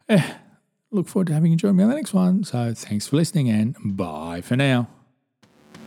eh, 0.08 0.34
look 0.90 1.08
forward 1.08 1.28
to 1.28 1.34
having 1.34 1.50
you 1.50 1.56
join 1.56 1.76
me 1.76 1.84
on 1.84 1.90
the 1.90 1.96
next 1.96 2.14
one. 2.14 2.44
So, 2.44 2.72
thanks 2.74 3.08
for 3.08 3.16
listening 3.16 3.48
and 3.48 3.76
bye 3.84 4.40
for 4.40 4.56
now. 4.56 4.88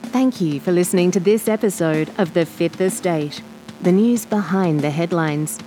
Thank 0.03 0.41
you 0.41 0.59
for 0.59 0.72
listening 0.72 1.11
to 1.11 1.20
this 1.20 1.47
episode 1.47 2.09
of 2.18 2.34
The 2.34 2.45
Fifth 2.45 2.82
Estate, 2.82 3.41
the 3.82 3.91
news 3.91 4.26
behind 4.26 4.82
the 4.82 4.91
headlines. 4.91 5.59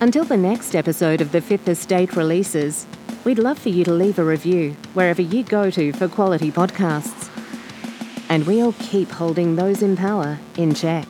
Until 0.00 0.24
the 0.24 0.36
next 0.36 0.74
episode 0.74 1.20
of 1.20 1.32
The 1.32 1.40
Fifth 1.42 1.68
Estate 1.68 2.16
releases, 2.16 2.86
We'd 3.22 3.38
love 3.38 3.58
for 3.58 3.68
you 3.68 3.84
to 3.84 3.92
leave 3.92 4.18
a 4.18 4.24
review 4.24 4.74
wherever 4.94 5.20
you 5.20 5.42
go 5.42 5.70
to 5.70 5.92
for 5.92 6.08
quality 6.08 6.50
podcasts. 6.50 7.28
And 8.30 8.46
we'll 8.46 8.72
keep 8.74 9.10
holding 9.10 9.56
those 9.56 9.82
in 9.82 9.94
power 9.94 10.38
in 10.56 10.74
check. 10.74 11.06